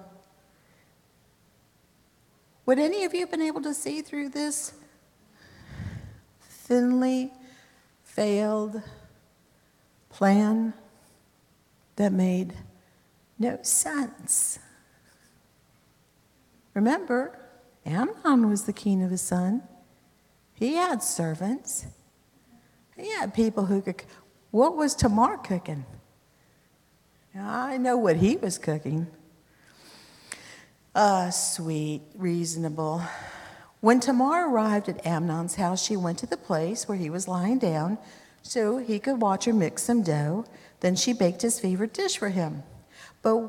Would 2.67 2.79
any 2.79 3.05
of 3.05 3.15
you 3.15 3.21
have 3.21 3.31
been 3.31 3.43
able 3.43 3.63
to 3.63 3.75
see 3.75 4.03
through 4.03 4.31
this 4.31 4.73
thinly 6.43 7.33
failed 8.15 8.81
plan 10.09 10.73
that 11.97 12.13
made 12.13 12.55
no 13.39 13.59
sense? 13.63 14.61
Remember, 16.75 17.37
Amnon 17.85 18.49
was 18.49 18.65
the 18.65 18.73
king 18.73 19.03
of 19.03 19.11
his 19.11 19.21
son. 19.21 19.63
He 20.55 20.75
had 20.75 21.03
servants. 21.03 21.87
He 22.97 23.11
had 23.11 23.35
people 23.35 23.67
who 23.67 23.83
could. 23.83 24.05
What 24.53 24.77
was 24.77 24.95
Tamar 24.95 25.39
cooking? 25.39 25.85
I 27.37 27.79
know 27.79 27.97
what 27.97 28.17
he 28.17 28.37
was 28.37 28.59
cooking. 28.59 29.09
Ah, 30.95 31.31
sweet, 31.31 32.03
reasonable. 32.15 33.03
When 33.85 34.01
Tamar 34.01 34.49
arrived 34.49 34.89
at 34.89 35.05
Amnon's 35.05 35.57
house, 35.57 35.85
she 35.85 35.95
went 35.95 36.17
to 36.21 36.27
the 36.27 36.39
place 36.39 36.89
where 36.89 36.97
he 36.97 37.11
was 37.11 37.29
lying 37.29 37.59
down 37.59 37.99
so 38.41 38.79
he 38.79 38.99
could 38.99 39.21
watch 39.21 39.45
her 39.45 39.53
mix 39.53 39.83
some 39.83 40.03
dough. 40.03 40.47
Then 40.81 40.97
she 40.97 41.13
baked 41.13 41.43
his 41.43 41.61
favorite 41.61 41.93
dish 41.93 42.17
for 42.17 42.31
him. 42.31 42.63
But 43.21 43.41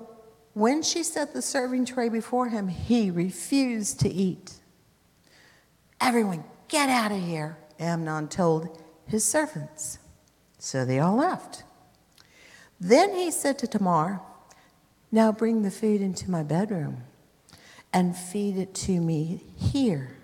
when 0.53 0.83
she 0.83 1.03
set 1.03 1.33
the 1.33 1.41
serving 1.41 1.85
tray 1.85 2.09
before 2.09 2.49
him, 2.49 2.67
he 2.67 3.09
refused 3.09 4.01
to 4.01 4.09
eat. 4.09 4.55
Everyone, 6.01 6.43
get 6.67 6.89
out 6.89 7.13
of 7.13 7.23
here, 7.23 7.55
Amnon 7.79 8.27
told 8.27 8.83
his 9.07 9.23
servants. 9.23 9.99
So 10.59 10.83
they 10.83 10.99
all 10.99 11.15
left. 11.15 11.63
Then 12.77 13.15
he 13.15 13.31
said 13.31 13.57
to 13.59 13.67
Tamar, 13.67 14.19
Now 15.13 15.31
bring 15.31 15.61
the 15.61 15.71
food 15.71 16.01
into 16.01 16.29
my 16.29 16.43
bedroom 16.43 17.03
and 17.93 18.17
feed 18.17 18.57
it 18.57 18.73
to 18.73 18.99
me 18.99 19.41
here. 19.55 20.14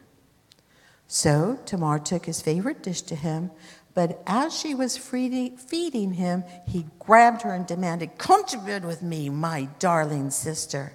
So 1.14 1.60
Tamar 1.66 2.00
took 2.00 2.26
his 2.26 2.42
favorite 2.42 2.82
dish 2.82 3.02
to 3.02 3.16
him, 3.16 3.52
but 3.94 4.24
as 4.26 4.58
she 4.58 4.74
was 4.74 4.96
feeding 4.96 6.14
him, 6.14 6.46
he 6.66 6.86
grabbed 7.00 7.42
her 7.42 7.54
and 7.54 7.68
demanded, 7.68 8.18
Come 8.18 8.46
to 8.46 8.58
bed 8.58 8.86
with 8.86 9.04
me, 9.04 9.28
my 9.28 9.68
darling 9.78 10.30
sister. 10.30 10.94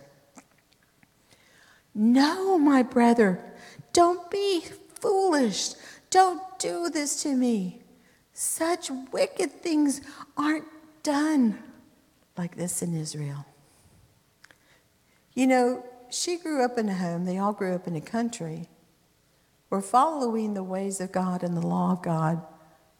No, 1.94 2.56
my 2.56 2.82
brother, 2.82 3.44
don't 3.92 4.30
be 4.30 4.64
foolish. 5.02 5.74
Don't 6.08 6.40
do 6.58 6.88
this 6.88 7.22
to 7.24 7.36
me. 7.36 7.82
Such 8.32 8.90
wicked 9.12 9.52
things 9.60 10.00
aren't 10.34 10.64
done 11.02 11.58
like 12.38 12.56
this 12.56 12.80
in 12.80 12.96
Israel. 12.96 13.44
You 15.34 15.46
know, 15.46 15.84
she 16.08 16.38
grew 16.38 16.64
up 16.64 16.78
in 16.78 16.88
a 16.88 16.94
home, 16.94 17.26
they 17.26 17.36
all 17.36 17.52
grew 17.52 17.74
up 17.74 17.86
in 17.86 17.96
a 17.96 18.00
country 18.00 18.70
where 19.68 19.80
following 19.80 20.54
the 20.54 20.62
ways 20.62 21.00
of 21.00 21.12
God 21.12 21.42
and 21.42 21.56
the 21.56 21.66
law 21.66 21.92
of 21.92 22.02
God 22.02 22.42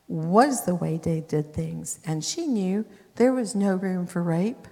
was 0.09 0.65
the 0.65 0.75
way 0.75 0.97
they 0.97 1.21
did 1.21 1.53
things. 1.53 1.99
And 2.05 2.25
she 2.25 2.47
knew 2.47 2.85
there 3.17 3.33
was 3.33 3.55
no 3.55 3.75
room 3.75 4.07
for 4.07 4.23
rape. 4.23 4.69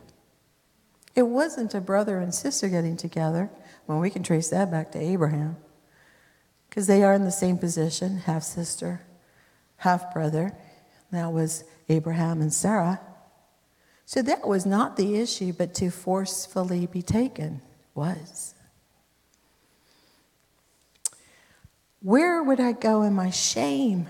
It 1.14 1.22
wasn't 1.22 1.74
a 1.74 1.80
brother 1.80 2.18
and 2.18 2.35
sister 2.35 2.68
getting 2.68 2.96
together. 2.96 3.50
Well, 3.87 4.00
we 4.00 4.11
can 4.11 4.22
trace 4.22 4.48
that 4.50 4.70
back 4.70 4.92
to 4.92 4.98
Abraham 4.98 5.57
because 6.68 6.87
they 6.87 7.02
are 7.04 7.14
in 7.14 7.24
the 7.24 7.30
same 7.30 7.59
position 7.59 8.18
half 8.18 8.42
sister, 8.42 9.02
half 9.76 10.12
brother. 10.12 10.57
That 11.12 11.33
was 11.33 11.64
Abraham 11.88 12.40
and 12.40 12.52
Sarah. 12.52 13.00
So 14.07 14.22
that 14.22 14.46
was 14.46 14.66
not 14.66 14.96
the 14.96 15.16
issue, 15.16 15.52
but 15.52 15.74
to 15.74 15.90
forcefully 15.90 16.87
be 16.87 17.02
taken 17.02 17.62
was. 17.94 18.54
Where 22.04 22.42
would 22.42 22.60
I 22.60 22.72
go 22.72 23.00
in 23.00 23.14
my 23.14 23.30
shame? 23.30 24.08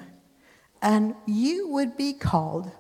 And 0.83 1.15
you 1.27 1.69
would 1.69 1.97
be 1.97 2.13
called 2.13 2.73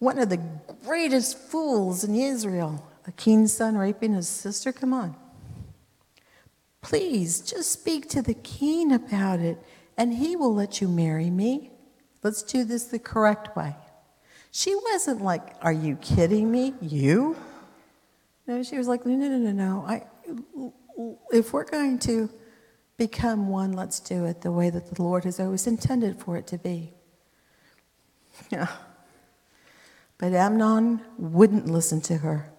one 0.00 0.18
of 0.18 0.28
the 0.28 0.42
greatest 0.84 1.38
fools 1.38 2.04
in 2.04 2.14
Israel. 2.14 2.86
A 3.06 3.12
king's 3.12 3.54
son 3.54 3.78
raping 3.78 4.12
his 4.12 4.28
sister? 4.28 4.70
Come 4.70 4.92
on. 4.92 5.16
Please 6.82 7.40
just 7.40 7.72
speak 7.72 8.10
to 8.10 8.20
the 8.20 8.34
king 8.34 8.92
about 8.92 9.40
it, 9.40 9.56
and 9.96 10.12
he 10.12 10.36
will 10.36 10.54
let 10.54 10.78
you 10.82 10.88
marry 10.88 11.30
me. 11.30 11.70
Let's 12.22 12.42
do 12.42 12.64
this 12.64 12.84
the 12.84 12.98
correct 12.98 13.56
way. 13.56 13.74
She 14.50 14.74
wasn't 14.74 15.22
like, 15.22 15.54
Are 15.62 15.72
you 15.72 15.96
kidding 15.96 16.52
me? 16.52 16.74
You? 16.82 17.34
No, 18.46 18.62
she 18.62 18.76
was 18.76 18.88
like, 18.88 19.06
No, 19.06 19.14
no, 19.14 19.26
no, 19.26 19.38
no, 19.38 19.52
no. 19.52 19.84
I, 19.88 20.06
if 21.32 21.54
we're 21.54 21.64
going 21.64 21.98
to 22.00 22.28
become 22.96 23.48
one, 23.48 23.72
let's 23.72 24.00
do 24.00 24.24
it 24.24 24.42
the 24.42 24.52
way 24.52 24.70
that 24.70 24.94
the 24.94 25.02
Lord 25.02 25.24
has 25.24 25.40
always 25.40 25.66
intended 25.66 26.18
for 26.18 26.36
it 26.36 26.46
to 26.48 26.58
be. 26.58 26.92
Yeah. 28.50 28.68
But 30.18 30.32
Amnon 30.32 31.02
wouldn't 31.18 31.66
listen 31.66 32.00
to 32.02 32.18
her. 32.18 32.52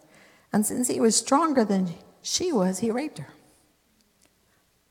And 0.51 0.65
since 0.65 0.87
he 0.87 0.99
was 0.99 1.15
stronger 1.15 1.65
than 1.65 1.93
she 2.21 2.51
was, 2.51 2.79
he 2.79 2.91
raped 2.91 3.17
her. 3.19 3.33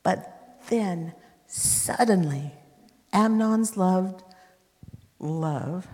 But 0.03 0.59
then, 0.69 1.13
suddenly, 1.47 2.51
Amnon's 3.13 3.77
loved 3.77 4.23
love 5.19 5.87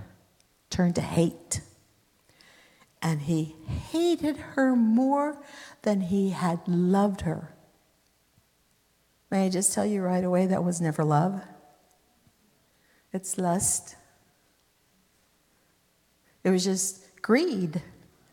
turned 0.69 0.95
to 0.95 1.01
hate. 1.01 1.61
And 3.01 3.21
he 3.21 3.55
hated 3.91 4.37
her 4.37 4.75
more 4.75 5.41
than 5.81 6.01
he 6.01 6.31
had 6.31 6.67
loved 6.67 7.21
her. 7.21 7.53
May 9.31 9.45
I 9.45 9.49
just 9.49 9.73
tell 9.73 9.85
you 9.85 10.01
right 10.01 10.23
away 10.23 10.45
that 10.45 10.63
was 10.63 10.81
never 10.81 11.05
love? 11.05 11.41
It's 13.13 13.37
lust. 13.37 13.95
It 16.43 16.49
was 16.49 16.65
just 16.65 17.21
greed. 17.21 17.81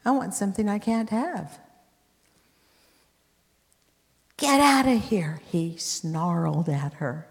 I 0.05 0.11
want 0.11 0.35
something 0.35 0.69
I 0.69 0.81
can't 0.81 1.11
have. 1.11 1.61
Get 4.37 4.61
out 4.61 4.87
of 4.87 5.05
here, 5.05 5.41
he 5.51 5.77
snarled 5.77 6.69
at 6.69 6.95
her. 6.95 7.27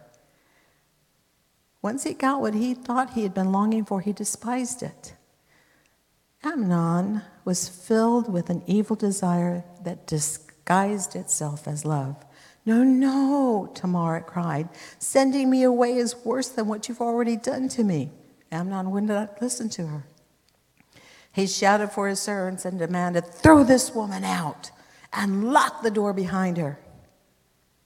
Once 1.82 2.04
he 2.04 2.14
got 2.14 2.42
what 2.42 2.54
he 2.54 2.74
thought 2.74 3.14
he 3.14 3.24
had 3.24 3.34
been 3.34 3.52
longing 3.52 3.86
for, 3.86 4.02
he 4.02 4.12
despised 4.12 4.84
it. 4.84 5.14
Amnon 6.44 7.22
was 7.46 7.70
filled 7.70 8.32
with 8.32 8.50
an 8.50 8.62
evil 8.66 8.96
desire 8.96 9.64
that 9.84 10.06
disguised 10.06 11.16
itself 11.16 11.68
as 11.68 11.86
love. 11.86 12.24
No, 12.68 12.84
no, 12.84 13.72
Tamar 13.74 14.20
cried. 14.20 14.68
Sending 15.00 15.50
me 15.50 15.64
away 15.64 15.96
is 15.96 16.18
worse 16.26 16.50
than 16.50 16.68
what 16.68 16.90
you've 16.90 17.00
already 17.00 17.38
done 17.38 17.70
to 17.70 17.82
me. 17.82 18.12
Amnon 18.52 18.92
would 18.92 19.06
not 19.06 19.42
listen 19.42 19.70
to 19.70 19.88
her. 19.88 20.04
He 21.32 21.48
shouted 21.48 21.94
for 21.94 22.10
his 22.10 22.20
servants 22.20 22.66
and 22.66 22.78
demanded, 22.78 23.26
Throw 23.26 23.64
this 23.64 23.96
woman 23.96 24.26
out 24.26 24.72
and 25.14 25.54
lock 25.54 25.82
the 25.82 25.90
door 25.90 26.12
behind 26.12 26.58
her. 26.58 26.78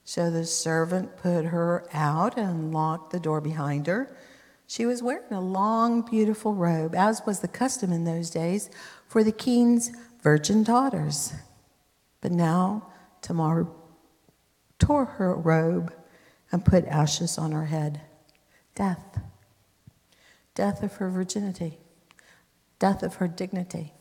So 0.04 0.32
the 0.32 0.46
servant 0.46 1.16
put 1.16 1.46
her 1.46 1.86
out 1.94 2.36
and 2.36 2.74
locked 2.74 3.12
the 3.12 3.20
door 3.20 3.40
behind 3.40 3.86
her. 3.86 4.18
She 4.66 4.88
was 4.88 5.04
wearing 5.04 5.32
a 5.32 5.42
long, 5.42 6.02
beautiful 6.02 6.56
robe, 6.56 6.96
as 6.96 7.22
was 7.24 7.42
the 7.42 7.48
custom 7.48 7.92
in 7.92 8.06
those 8.06 8.32
days 8.32 8.72
for 9.08 9.24
the 9.24 9.32
king's 9.32 9.92
virgin 10.24 10.64
daughters. 10.64 11.34
But 12.20 12.32
now 12.32 12.88
Tamar 13.22 13.68
tore 14.82 15.06
her 15.06 15.36
robe, 15.36 15.94
and 16.52 16.66
put 16.66 16.86
ashes 16.86 17.38
on 17.38 17.52
her 17.54 17.68
head. 17.68 18.02
Death. 18.76 19.20
Death 20.56 20.84
of 20.84 20.96
her 20.96 21.10
virginity. 21.10 21.78
Death 22.80 23.04
of 23.04 23.16
her 23.16 23.28
dignity. 23.28 23.94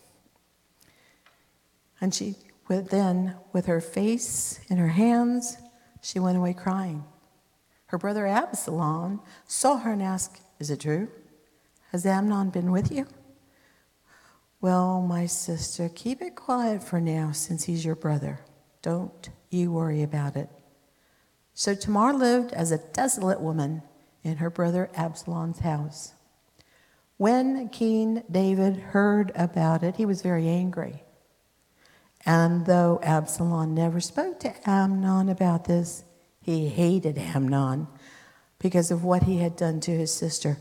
And 2.00 2.14
she, 2.14 2.36
then, 2.68 3.36
with 3.52 3.66
her 3.66 3.80
face 3.80 4.60
in 4.68 4.78
her 4.78 4.88
hands, 4.88 5.58
she 6.00 6.18
went 6.18 6.38
away 6.38 6.54
crying. 6.54 7.04
Her 7.86 7.98
brother 7.98 8.26
Absalom 8.26 9.20
saw 9.46 9.78
her 9.78 9.92
and 9.92 10.02
asked, 10.02 10.40
Is 10.58 10.70
it 10.70 10.80
true? 10.80 11.08
Has 11.92 12.06
Amnon 12.06 12.50
been 12.50 12.72
with 12.72 12.90
you? 12.90 13.06
Well, 14.60 15.02
my 15.02 15.26
sister, 15.26 15.88
keep 15.88 16.22
it 16.22 16.36
quiet 16.36 16.82
for 16.82 17.00
now 17.00 17.32
since 17.32 17.64
he's 17.64 17.84
your 17.84 17.96
brother. 17.96 18.40
Don't 18.82 19.28
you 19.50 19.72
worry 19.72 20.02
about 20.02 20.36
it. 20.36 20.48
So 21.54 21.74
Tamar 21.74 22.12
lived 22.12 22.52
as 22.52 22.70
a 22.72 22.78
desolate 22.78 23.40
woman 23.40 23.82
in 24.22 24.36
her 24.36 24.50
brother 24.50 24.90
Absalom's 24.94 25.60
house. 25.60 26.14
When 27.16 27.68
King 27.68 28.22
David 28.30 28.76
heard 28.76 29.30
about 29.34 29.82
it, 29.82 29.96
he 29.96 30.06
was 30.06 30.22
very 30.22 30.48
angry. 30.48 31.02
And 32.24 32.64
though 32.66 32.98
Absalom 33.02 33.74
never 33.74 34.00
spoke 34.00 34.40
to 34.40 34.54
Amnon 34.68 35.28
about 35.28 35.64
this, 35.64 36.04
he 36.40 36.68
hated 36.68 37.18
Amnon 37.18 37.88
because 38.58 38.90
of 38.90 39.04
what 39.04 39.24
he 39.24 39.38
had 39.38 39.56
done 39.56 39.80
to 39.80 39.90
his 39.90 40.12
sister. 40.12 40.58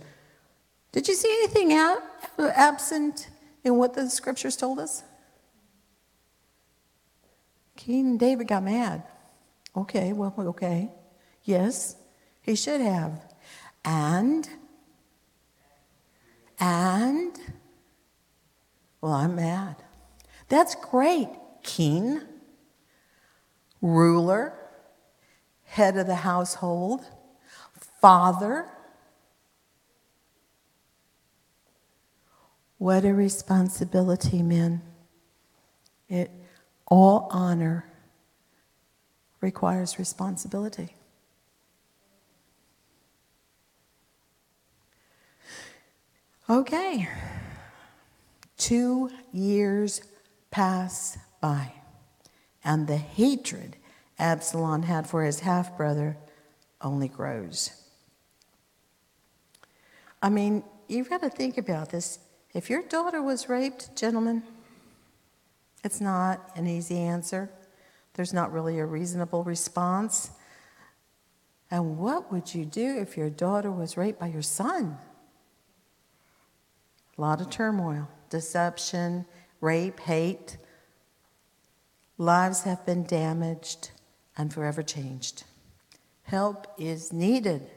Did 0.91 1.07
you 1.07 1.15
see 1.15 1.29
anything 1.43 1.71
absent 2.37 3.29
in 3.63 3.75
what 3.75 3.93
the 3.93 4.09
scriptures 4.09 4.55
told 4.55 4.79
us? 4.79 5.03
King 7.75 8.17
David 8.17 8.47
got 8.47 8.63
mad. 8.63 9.03
Okay, 9.79 10.11
well, 10.11 10.33
okay. 10.37 10.89
Yes, 11.43 11.95
he 12.41 12.53
should 12.55 12.81
have. 12.81 13.21
And, 13.85 14.47
and, 16.59 17.39
well, 18.99 19.13
I'm 19.13 19.35
mad. 19.35 19.77
That's 20.49 20.75
great, 20.75 21.29
king, 21.63 22.21
ruler, 23.81 24.53
head 25.63 25.95
of 25.95 26.07
the 26.07 26.15
household, 26.15 27.05
father. 28.01 28.67
What 32.79 33.05
a 33.05 33.13
responsibility, 33.13 34.43
men. 34.43 34.81
It 36.09 36.31
all 36.87 37.29
honor 37.31 37.88
requires 39.41 39.97
responsibility. 39.99 40.95
Okay. 46.49 47.07
Two 48.57 49.09
years 49.31 50.01
pass 50.51 51.17
by, 51.39 51.71
and 52.63 52.87
the 52.87 52.97
hatred 52.97 53.77
Absalom 54.17 54.83
had 54.83 55.07
for 55.07 55.23
his 55.23 55.41
half 55.41 55.77
brother 55.77 56.17
only 56.81 57.07
grows. 57.07 57.71
I 60.21 60.29
mean, 60.29 60.63
you've 60.87 61.09
got 61.09 61.21
to 61.21 61.29
think 61.29 61.57
about 61.57 61.91
this. 61.91 62.19
If 62.53 62.69
your 62.69 62.81
daughter 62.81 63.21
was 63.21 63.47
raped, 63.47 63.95
gentlemen, 63.95 64.43
it's 65.83 66.01
not 66.01 66.51
an 66.55 66.67
easy 66.67 66.97
answer. 66.97 67.49
There's 68.19 68.33
not 68.33 68.51
really 68.51 68.79
a 68.79 68.85
reasonable 68.85 69.45
response. 69.45 70.31
And 71.71 71.97
what 71.97 72.33
would 72.33 72.53
you 72.53 72.65
do 72.65 72.97
if 72.99 73.15
your 73.15 73.29
daughter 73.29 73.71
was 73.71 73.95
raped 73.95 74.19
by 74.19 74.27
your 74.27 74.41
son? 74.41 74.97
A 77.17 77.21
lot 77.21 77.39
of 77.39 77.49
turmoil, 77.49 78.09
deception, 78.29 79.25
rape, 79.61 80.01
hate. 80.01 80.57
Lives 82.17 82.63
have 82.63 82.85
been 82.85 83.05
damaged 83.05 83.91
and 84.35 84.53
forever 84.53 84.83
changed. 84.83 85.45
Help 86.23 86.67
is 86.77 87.13
needed. 87.13 87.69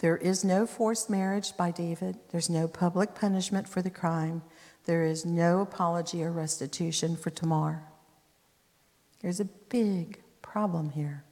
There 0.00 0.18
is 0.18 0.44
no 0.44 0.66
forced 0.66 1.08
marriage 1.08 1.56
by 1.56 1.70
David. 1.70 2.18
There's 2.30 2.50
no 2.50 2.68
public 2.68 3.14
punishment 3.14 3.70
for 3.70 3.80
the 3.80 3.88
crime. 3.88 4.42
There 4.84 5.02
is 5.02 5.24
no 5.24 5.62
apology 5.62 6.22
or 6.22 6.30
restitution 6.30 7.16
for 7.16 7.30
Tamar. 7.30 7.84
There's 9.22 9.40
a 9.40 9.44
big 9.44 10.20
problem 10.42 10.90
here. 10.90 11.24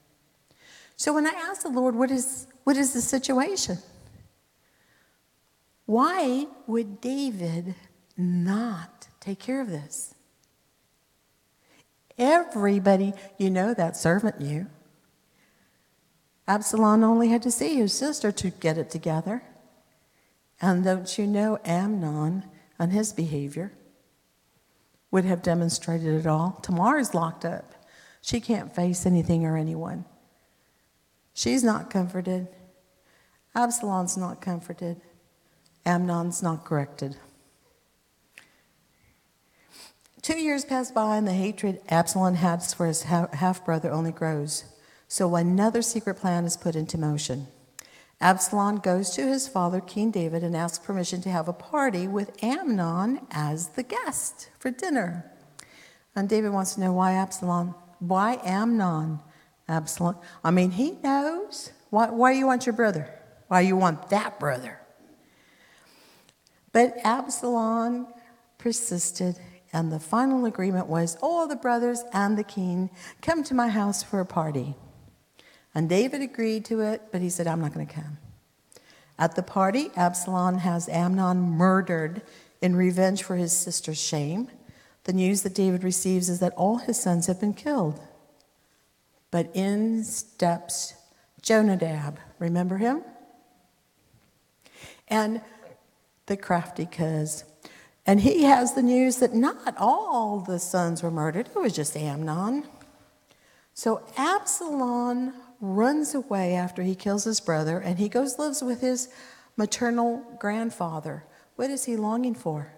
So 0.97 1.14
when 1.14 1.26
I 1.26 1.30
asked 1.30 1.62
the 1.62 1.70
Lord, 1.70 1.95
what 1.95 2.11
is, 2.11 2.47
what 2.64 2.76
is 2.76 2.93
the 2.93 3.01
situation? 3.01 3.78
Why 5.86 6.47
would 6.66 7.01
David 7.01 7.74
not 8.16 9.09
take 9.18 9.38
care 9.38 9.61
of 9.61 9.70
this? 9.70 10.14
Everybody, 12.16 13.14
you 13.38 13.51
know, 13.51 13.74
that 13.74 13.97
servant 13.97 14.41
knew. 14.41 14.66
Absalom 16.47 17.03
only 17.03 17.28
had 17.28 17.43
to 17.43 17.51
see 17.51 17.76
his 17.76 17.93
sister 17.93 18.30
to 18.32 18.51
get 18.51 18.76
it 18.76 18.91
together. 18.91 19.43
And 20.61 20.84
don't 20.84 21.18
you 21.18 21.26
know, 21.26 21.59
Amnon 21.64 22.45
and 22.78 22.93
his 22.93 23.12
behavior 23.12 23.72
would 25.11 25.24
have 25.24 25.43
demonstrated 25.43 26.14
it 26.14 26.26
all. 26.26 26.59
Tamar 26.62 26.99
is 26.99 27.14
locked 27.14 27.45
up. 27.45 27.74
She 28.21 28.41
can't 28.41 28.75
face 28.75 29.07
anything 29.07 29.45
or 29.45 29.57
anyone. 29.57 30.05
She's 31.35 31.64
not 31.64 31.91
comforted. 31.91 32.49
Absalom's 33.55 34.16
not 34.16 34.41
comforted. 34.41 35.01
Amnon's 35.87 36.43
not 36.43 36.64
corrected. 36.64 37.16
Two 40.23 40.39
years 40.39 40.66
pass 40.66 40.91
by, 40.91 41.16
and 41.16 41.27
the 41.27 41.33
hatred 41.33 41.81
Absalom 41.89 42.35
has 42.35 42.75
for 42.75 42.87
his 42.87 43.05
half 43.05 43.64
brother 43.64 43.91
only 43.91 44.12
grows. 44.12 44.64
So 45.09 45.35
another 45.35 45.81
secret 45.81 46.16
plan 46.16 46.45
is 46.45 46.59
put 46.59 46.77
into 46.77 46.99
motion. 46.99 47.49
Absalom 48.21 48.81
goes 48.81 49.11
to 49.11 49.27
his 49.27 49.49
father, 49.49 49.81
King 49.81 50.11
David, 50.11 50.45
and 50.45 50.55
asks 50.55 50.85
permission 50.85 51.23
to 51.23 51.31
have 51.31 51.49
a 51.49 51.55
party 51.55 52.07
with 52.07 52.37
Amnon 52.45 53.27
as 53.31 53.71
the 53.71 53.83
guest 53.83 54.51
for 54.59 54.71
dinner. 54.71 55.33
And 56.14 56.29
David 56.29 56.53
wants 56.53 56.75
to 56.75 56.81
know 56.81 56.93
why 56.93 57.12
Absalom 57.12 57.75
why 58.01 58.41
Amnon? 58.45 59.21
Absalom. 59.69 60.17
I 60.43 60.51
mean, 60.51 60.73
he 60.73 60.99
knows. 61.03 61.71
Why, 61.91 62.11
why 62.11 62.33
you 62.33 62.47
want 62.47 62.67
your 62.67 62.73
brother? 62.73 63.09
Why 63.47 63.61
you 63.61 63.77
want 63.77 64.11
that 64.11 64.41
brother? 64.41 64.81
But 66.73 66.97
Absalom 67.05 68.09
persisted, 68.59 69.39
and 69.73 69.93
the 69.93 70.01
final 70.01 70.45
agreement 70.45 70.89
was 70.89 71.17
all 71.23 71.47
the 71.47 71.57
brothers 71.57 72.03
and 72.13 72.37
the 72.37 72.45
king 72.45 72.91
come 73.23 73.45
to 73.45 73.55
my 73.55 73.69
house 73.69 74.03
for 74.03 74.21
a 74.21 74.27
party. 74.27 74.75
And 75.75 75.89
David 75.89 76.21
agreed 76.21 76.65
to 76.67 76.81
it, 76.81 77.03
but 77.13 77.21
he 77.21 77.31
said, 77.31 77.47
I'm 77.47 77.61
not 77.61 77.73
going 77.73 77.87
to 77.87 77.95
come. 77.95 78.19
At 79.19 79.37
the 79.37 79.43
party, 79.43 79.91
Absalom 79.97 80.59
has 80.59 80.89
Amnon 80.89 81.39
murdered 81.41 82.23
in 82.61 82.75
revenge 82.75 83.23
for 83.23 83.37
his 83.37 83.53
sister's 83.53 84.01
shame. 84.01 84.49
The 85.11 85.17
news 85.17 85.43
that 85.43 85.57
David 85.57 85.83
receives 85.83 86.29
is 86.29 86.39
that 86.39 86.53
all 86.53 86.77
his 86.77 86.97
sons 86.97 87.27
have 87.27 87.41
been 87.41 87.53
killed. 87.53 87.99
But 89.33 89.51
in 89.55 90.05
steps 90.05 90.95
Jonadab. 91.43 92.21
Remember 92.39 92.77
him? 92.77 93.03
And 95.09 95.41
the 96.27 96.37
crafty 96.37 96.87
cuz. 96.87 97.43
And 98.07 98.21
he 98.21 98.45
has 98.45 98.75
the 98.75 98.85
news 98.85 99.17
that 99.17 99.35
not 99.35 99.75
all 99.77 100.39
the 100.39 100.61
sons 100.61 101.03
were 101.03 101.11
murdered, 101.11 101.49
it 101.49 101.59
was 101.59 101.73
just 101.73 101.97
Amnon. 101.97 102.63
So 103.75 104.03
Absalom 104.17 105.35
runs 105.61 106.15
away 106.15 106.55
after 106.55 106.83
he 106.85 106.95
kills 106.95 107.25
his 107.25 107.41
brother 107.41 107.81
and 107.81 107.99
he 107.99 108.09
goes 108.09 108.39
lives 108.39 108.63
with 108.63 108.81
his 108.81 109.09
maternal 109.57 110.23
grandfather. 110.39 111.25
What 111.57 111.69
is 111.69 111.87
he 111.87 111.97
longing 111.97 112.37
for? 112.37 112.75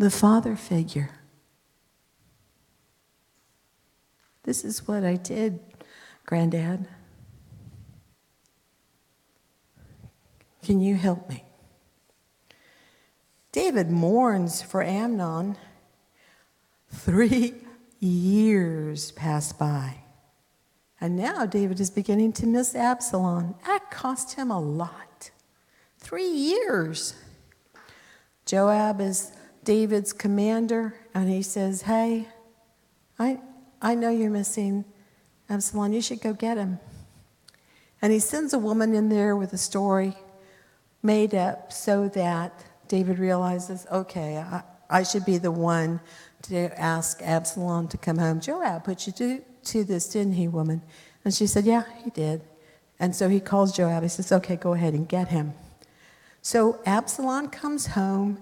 The 0.00 0.10
father 0.10 0.56
figure. 0.56 1.10
This 4.44 4.64
is 4.64 4.88
what 4.88 5.04
I 5.04 5.16
did, 5.16 5.60
Granddad. 6.24 6.88
Can 10.64 10.80
you 10.80 10.94
help 10.94 11.28
me? 11.28 11.44
David 13.52 13.90
mourns 13.90 14.62
for 14.62 14.82
Amnon. 14.82 15.58
Three 16.88 17.56
years 17.98 19.10
pass 19.10 19.52
by. 19.52 19.98
And 20.98 21.14
now 21.14 21.44
David 21.44 21.78
is 21.78 21.90
beginning 21.90 22.32
to 22.34 22.46
miss 22.46 22.74
Absalom. 22.74 23.54
That 23.66 23.90
cost 23.90 24.36
him 24.36 24.50
a 24.50 24.58
lot. 24.58 25.30
Three 25.98 26.30
years. 26.30 27.12
Joab 28.46 29.02
is 29.02 29.32
David's 29.64 30.12
commander, 30.12 30.94
and 31.14 31.28
he 31.28 31.42
says, 31.42 31.82
Hey, 31.82 32.28
I, 33.18 33.40
I 33.82 33.94
know 33.94 34.10
you're 34.10 34.30
missing 34.30 34.84
Absalom. 35.48 35.92
You 35.92 36.00
should 36.00 36.20
go 36.20 36.32
get 36.32 36.56
him. 36.56 36.78
And 38.02 38.12
he 38.12 38.18
sends 38.18 38.54
a 38.54 38.58
woman 38.58 38.94
in 38.94 39.08
there 39.08 39.36
with 39.36 39.52
a 39.52 39.58
story 39.58 40.16
made 41.02 41.34
up 41.34 41.72
so 41.72 42.08
that 42.08 42.64
David 42.88 43.18
realizes, 43.18 43.86
okay, 43.90 44.38
I, 44.38 44.62
I 44.88 45.02
should 45.02 45.24
be 45.24 45.38
the 45.38 45.50
one 45.50 46.00
to 46.42 46.80
ask 46.80 47.20
Absalom 47.22 47.88
to 47.88 47.98
come 47.98 48.18
home. 48.18 48.40
Joab 48.40 48.84
put 48.84 49.06
you 49.06 49.12
to, 49.14 49.42
to 49.64 49.84
this, 49.84 50.08
didn't 50.08 50.34
he, 50.34 50.48
woman? 50.48 50.82
And 51.24 51.34
she 51.34 51.46
said, 51.46 51.64
yeah, 51.66 51.84
he 52.02 52.10
did. 52.10 52.42
And 52.98 53.14
so 53.14 53.28
he 53.28 53.40
calls 53.40 53.76
Joab. 53.76 54.02
He 54.02 54.08
says, 54.08 54.32
okay, 54.32 54.56
go 54.56 54.72
ahead 54.72 54.94
and 54.94 55.08
get 55.08 55.28
him. 55.28 55.52
So 56.42 56.80
Absalom 56.86 57.48
comes 57.48 57.88
home. 57.88 58.38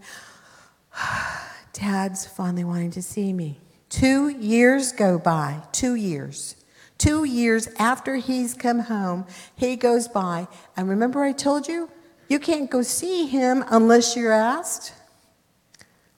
Dad's 1.73 2.27
finally 2.27 2.65
wanting 2.65 2.91
to 2.93 3.03
see 3.03 3.33
me. 3.33 3.61
Two 3.89 4.29
years 4.29 4.93
go 4.93 5.19
by, 5.19 5.63
two 5.73 5.95
years. 5.95 6.57
Two 6.99 7.25
years 7.25 7.69
after 7.79 8.17
he's 8.17 8.55
come 8.55 8.81
home, 8.81 9.25
he 9.55 9.77
goes 9.77 10.09
by. 10.09 10.49
And 10.77 10.89
remember, 10.89 11.23
I 11.23 11.33
told 11.33 11.69
you, 11.69 11.91
you 12.29 12.39
can't 12.39 12.71
go 12.71 12.83
see 12.83 13.27
him 13.27 13.65
unless 13.71 14.17
you're 14.17 14.33
asked 14.33 14.93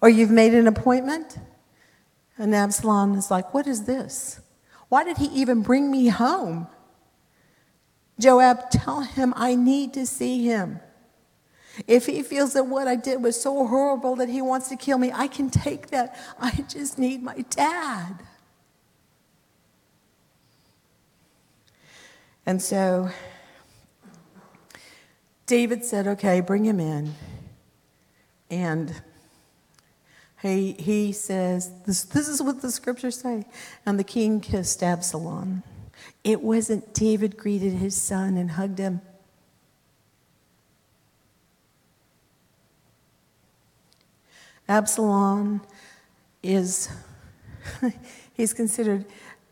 or 0.01 0.09
you've 0.09 0.31
made 0.31 0.55
an 0.55 0.67
appointment. 0.67 1.39
And 2.39 2.55
Absalom 2.55 3.15
is 3.15 3.31
like, 3.31 3.53
What 3.53 3.67
is 3.67 3.85
this? 3.85 4.41
Why 4.89 5.05
did 5.05 5.19
he 5.19 5.27
even 5.27 5.63
bring 5.63 5.91
me 5.91 6.09
home? 6.09 6.67
Joab, 8.19 8.71
tell 8.71 9.03
him 9.03 9.33
I 9.37 9.55
need 9.55 9.95
to 9.95 10.07
see 10.07 10.45
him. 10.45 10.81
If 11.87 12.07
he 12.07 12.23
feels 12.23 12.53
that 12.55 12.65
what 12.65 12.89
I 12.89 12.97
did 12.97 13.23
was 13.23 13.41
so 13.41 13.67
horrible 13.67 14.17
that 14.17 14.29
he 14.29 14.43
wants 14.43 14.69
to 14.69 14.77
kill 14.77 14.99
me, 14.99 15.13
I 15.13 15.29
can 15.29 15.51
take 15.51 15.89
that. 15.89 16.17
I 16.39 16.65
just 16.69 16.99
need 16.99 17.23
my 17.23 17.45
dad. 17.51 18.21
And 22.45 22.61
so 22.61 23.11
David 25.47 25.85
said, 25.85 26.07
Okay, 26.07 26.41
bring 26.41 26.65
him 26.65 26.81
in. 26.81 27.15
And 28.51 29.03
he, 30.43 30.73
he 30.73 31.13
says, 31.13 31.71
this, 31.87 32.03
this 32.03 32.29
is 32.29 32.43
what 32.43 32.63
the 32.63 32.71
scriptures 32.71 33.21
say. 33.21 33.45
And 33.85 33.99
the 33.99 34.05
king 34.05 34.41
kissed 34.41 34.83
Absalom. 34.83 35.63
It 36.25 36.43
wasn't 36.43 36.95
David 36.95 37.37
greeted 37.37 37.75
his 37.75 38.01
son 38.01 38.37
and 38.37 38.53
hugged 38.53 38.79
him. 38.79 39.03
Absalom 44.71 45.63
is, 46.45 46.89
he's 48.35 48.55
considered 48.55 49.05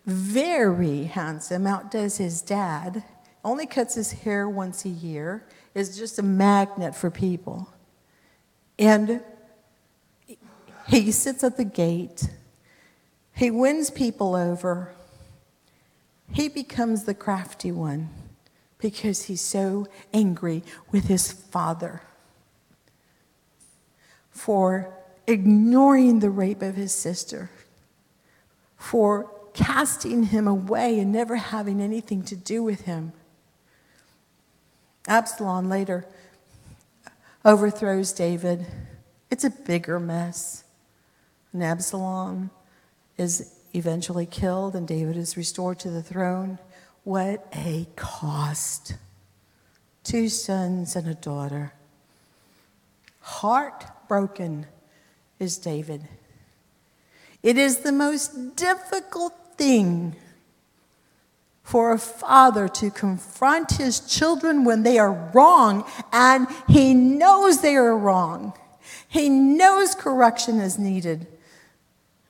very 0.07 1.03
handsome, 1.03 1.67
outdoes 1.67 2.19
his 2.19 2.41
dad, 2.41 3.03
only 3.45 3.67
cuts 3.67 3.97
his 3.97 4.13
hair 4.13 4.49
once 4.49 4.85
a 4.85 4.89
year, 4.89 5.45
is 5.75 5.99
just 5.99 6.21
a 6.21 6.23
magnet 6.23 6.95
for 6.95 7.11
people. 7.11 7.69
And 8.79 9.21
he 10.87 11.11
sits 11.11 11.43
at 11.43 11.57
the 11.57 11.65
gate, 11.65 12.31
he 13.35 13.51
wins 13.51 13.91
people 13.91 14.37
over, 14.37 14.95
he 16.31 16.49
becomes 16.49 17.05
the 17.05 17.15
crafty 17.15 17.73
one 17.73 18.09
because 18.79 19.25
he's 19.25 19.41
so 19.41 19.89
angry 20.15 20.63
with 20.93 21.09
his 21.09 21.33
father 21.33 22.03
for 24.31 24.95
ignoring 25.29 26.21
the 26.21 26.31
rape 26.31 26.63
of 26.63 26.75
his 26.75 26.93
sister, 26.93 27.51
for 28.77 29.31
casting 29.53 30.25
him 30.25 30.49
away 30.49 30.99
and 30.99 31.13
never 31.13 31.37
having 31.37 31.81
anything 31.81 32.23
to 32.23 32.35
do 32.35 32.63
with 32.63 32.83
him. 32.83 33.13
Absalom 35.07 35.69
later 35.69 36.07
overthrows 37.45 38.13
David. 38.13 38.67
It's 39.31 39.45
a 39.45 39.51
bigger 39.51 40.01
mess. 40.01 40.65
And 41.53 41.63
Absalom 41.63 42.51
is 43.17 43.55
eventually 43.75 44.27
killed, 44.27 44.75
and 44.75 44.87
David 44.87 45.17
is 45.17 45.37
restored 45.37 45.79
to 45.81 45.91
the 45.91 46.03
throne. 46.03 46.59
What 47.05 47.47
a 47.53 47.87
cost! 47.97 48.95
Two 50.05 50.29
sons 50.29 50.97
and 50.97 51.09
a 51.09 51.15
daughter. 51.15 51.73
Heartbroken 53.21 54.67
is 55.39 55.59
David. 55.59 56.03
It 57.43 57.57
is 57.57 57.79
the 57.79 57.93
most 57.93 58.57
difficult 58.57 59.35
thing 59.57 60.17
for 61.63 61.93
a 61.93 61.99
father 61.99 62.67
to 62.67 62.91
confront 62.91 63.73
his 63.73 64.01
children 64.01 64.65
when 64.65 64.83
they 64.83 64.99
are 64.99 65.13
wrong, 65.35 65.85
and 66.13 66.47
he 66.67 66.95
knows 66.95 67.61
they 67.61 67.77
are 67.77 67.97
wrong. 67.97 68.55
He 69.07 69.29
knows 69.29 69.95
correction 69.95 70.61
is 70.61 70.79
needed 70.79 71.27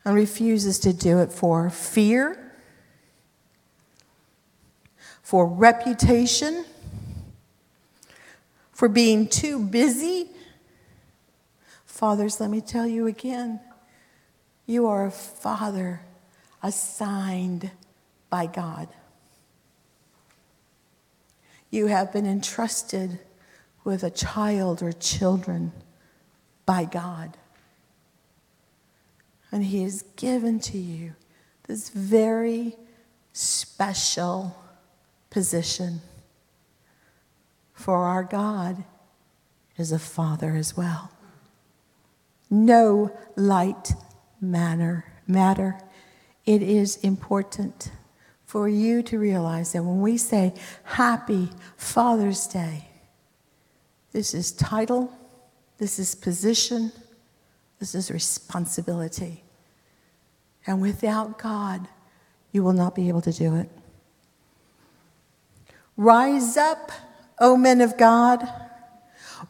and 0.04 0.14
refuses 0.14 0.78
to 0.80 0.92
do 0.92 1.20
it 1.20 1.32
for 1.32 1.70
fear, 1.70 2.52
for 5.22 5.46
reputation, 5.46 6.64
for 8.72 8.88
being 8.88 9.28
too 9.28 9.60
busy 9.60 10.30
Fathers, 11.98 12.38
let 12.38 12.48
me 12.48 12.60
tell 12.60 12.86
you 12.86 13.08
again 13.08 13.58
you 14.66 14.86
are 14.86 15.06
a 15.06 15.10
father 15.10 16.00
assigned 16.62 17.72
by 18.30 18.46
God. 18.46 18.86
You 21.70 21.88
have 21.88 22.12
been 22.12 22.24
entrusted 22.24 23.18
with 23.82 24.04
a 24.04 24.12
child 24.12 24.80
or 24.80 24.92
children 24.92 25.72
by 26.64 26.84
God. 26.84 27.36
And 29.50 29.64
He 29.64 29.82
has 29.82 30.02
given 30.14 30.60
to 30.60 30.78
you 30.78 31.16
this 31.66 31.88
very 31.88 32.76
special 33.32 34.56
position. 35.30 36.00
For 37.72 38.04
our 38.04 38.22
God 38.22 38.84
is 39.76 39.90
a 39.90 39.98
father 39.98 40.54
as 40.54 40.76
well 40.76 41.10
no 42.50 43.16
light 43.36 43.92
manner, 44.40 45.04
matter. 45.26 45.78
It 46.46 46.62
is 46.62 46.96
important 46.98 47.90
for 48.44 48.68
you 48.68 49.02
to 49.02 49.18
realize 49.18 49.72
that 49.72 49.82
when 49.82 50.00
we 50.00 50.16
say 50.16 50.54
Happy 50.84 51.50
Father's 51.76 52.46
Day, 52.46 52.88
this 54.12 54.32
is 54.32 54.52
title, 54.52 55.12
this 55.76 55.98
is 55.98 56.14
position, 56.14 56.90
this 57.78 57.94
is 57.94 58.10
responsibility. 58.10 59.44
And 60.66 60.80
without 60.80 61.38
God, 61.38 61.88
you 62.52 62.62
will 62.62 62.72
not 62.72 62.94
be 62.94 63.08
able 63.08 63.20
to 63.22 63.32
do 63.32 63.54
it. 63.56 63.68
Rise 65.96 66.56
up, 66.56 66.90
O 67.38 67.56
men 67.56 67.80
of 67.80 67.98
God. 67.98 68.48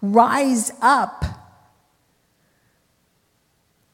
Rise 0.03 0.73
up 0.81 1.25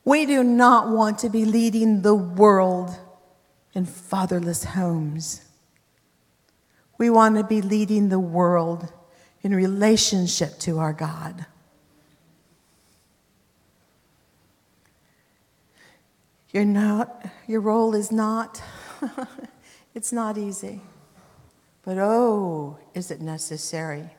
we 0.04 0.26
do 0.26 0.44
not 0.44 0.88
want 0.88 1.18
to 1.20 1.30
be 1.30 1.44
leading 1.44 2.02
the 2.02 2.14
world 2.14 2.98
in 3.72 3.86
fatherless 3.86 4.64
homes. 4.64 5.40
We 6.98 7.10
want 7.10 7.36
to 7.36 7.44
be 7.44 7.62
leading 7.62 8.10
the 8.10 8.20
world 8.20 8.92
in 9.42 9.54
relationship 9.54 10.58
to 10.60 10.78
our 10.78 10.92
God. 10.92 11.46
You're 16.52 16.64
not, 16.64 17.26
your 17.48 17.60
role 17.60 17.94
is 17.94 18.12
not, 18.12 18.62
it's 19.94 20.12
not 20.12 20.38
easy. 20.38 20.82
But 21.82 21.98
oh, 21.98 22.78
is 22.94 23.10
it 23.10 23.20
necessary? 23.20 24.10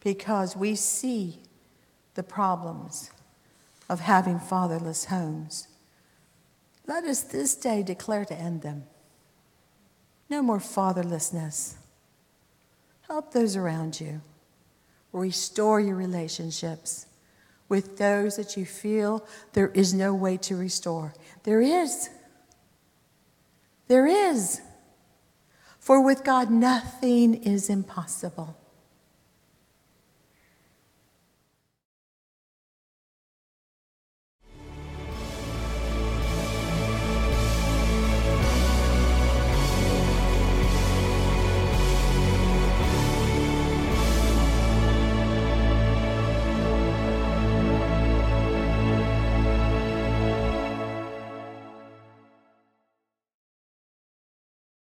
Because 0.00 0.56
we 0.56 0.74
see 0.74 1.42
the 2.14 2.22
problems 2.22 3.10
of 3.88 4.00
having 4.00 4.38
fatherless 4.38 5.06
homes. 5.06 5.68
Let 6.86 7.04
us 7.04 7.22
this 7.22 7.54
day 7.54 7.82
declare 7.82 8.24
to 8.24 8.34
end 8.34 8.62
them. 8.62 8.84
No 10.28 10.42
more 10.42 10.58
fatherlessness. 10.58 11.74
Help 13.08 13.32
those 13.32 13.56
around 13.56 14.00
you. 14.00 14.20
Restore 15.12 15.80
your 15.80 15.96
relationships 15.96 17.06
with 17.68 17.96
those 17.96 18.36
that 18.36 18.56
you 18.56 18.64
feel 18.64 19.26
there 19.52 19.68
is 19.68 19.94
no 19.94 20.14
way 20.14 20.36
to 20.36 20.56
restore. 20.56 21.14
There 21.44 21.60
is. 21.60 22.10
There 23.88 24.06
is. 24.06 24.60
For 25.78 26.00
with 26.00 26.24
God, 26.24 26.50
nothing 26.50 27.34
is 27.34 27.70
impossible. 27.70 28.56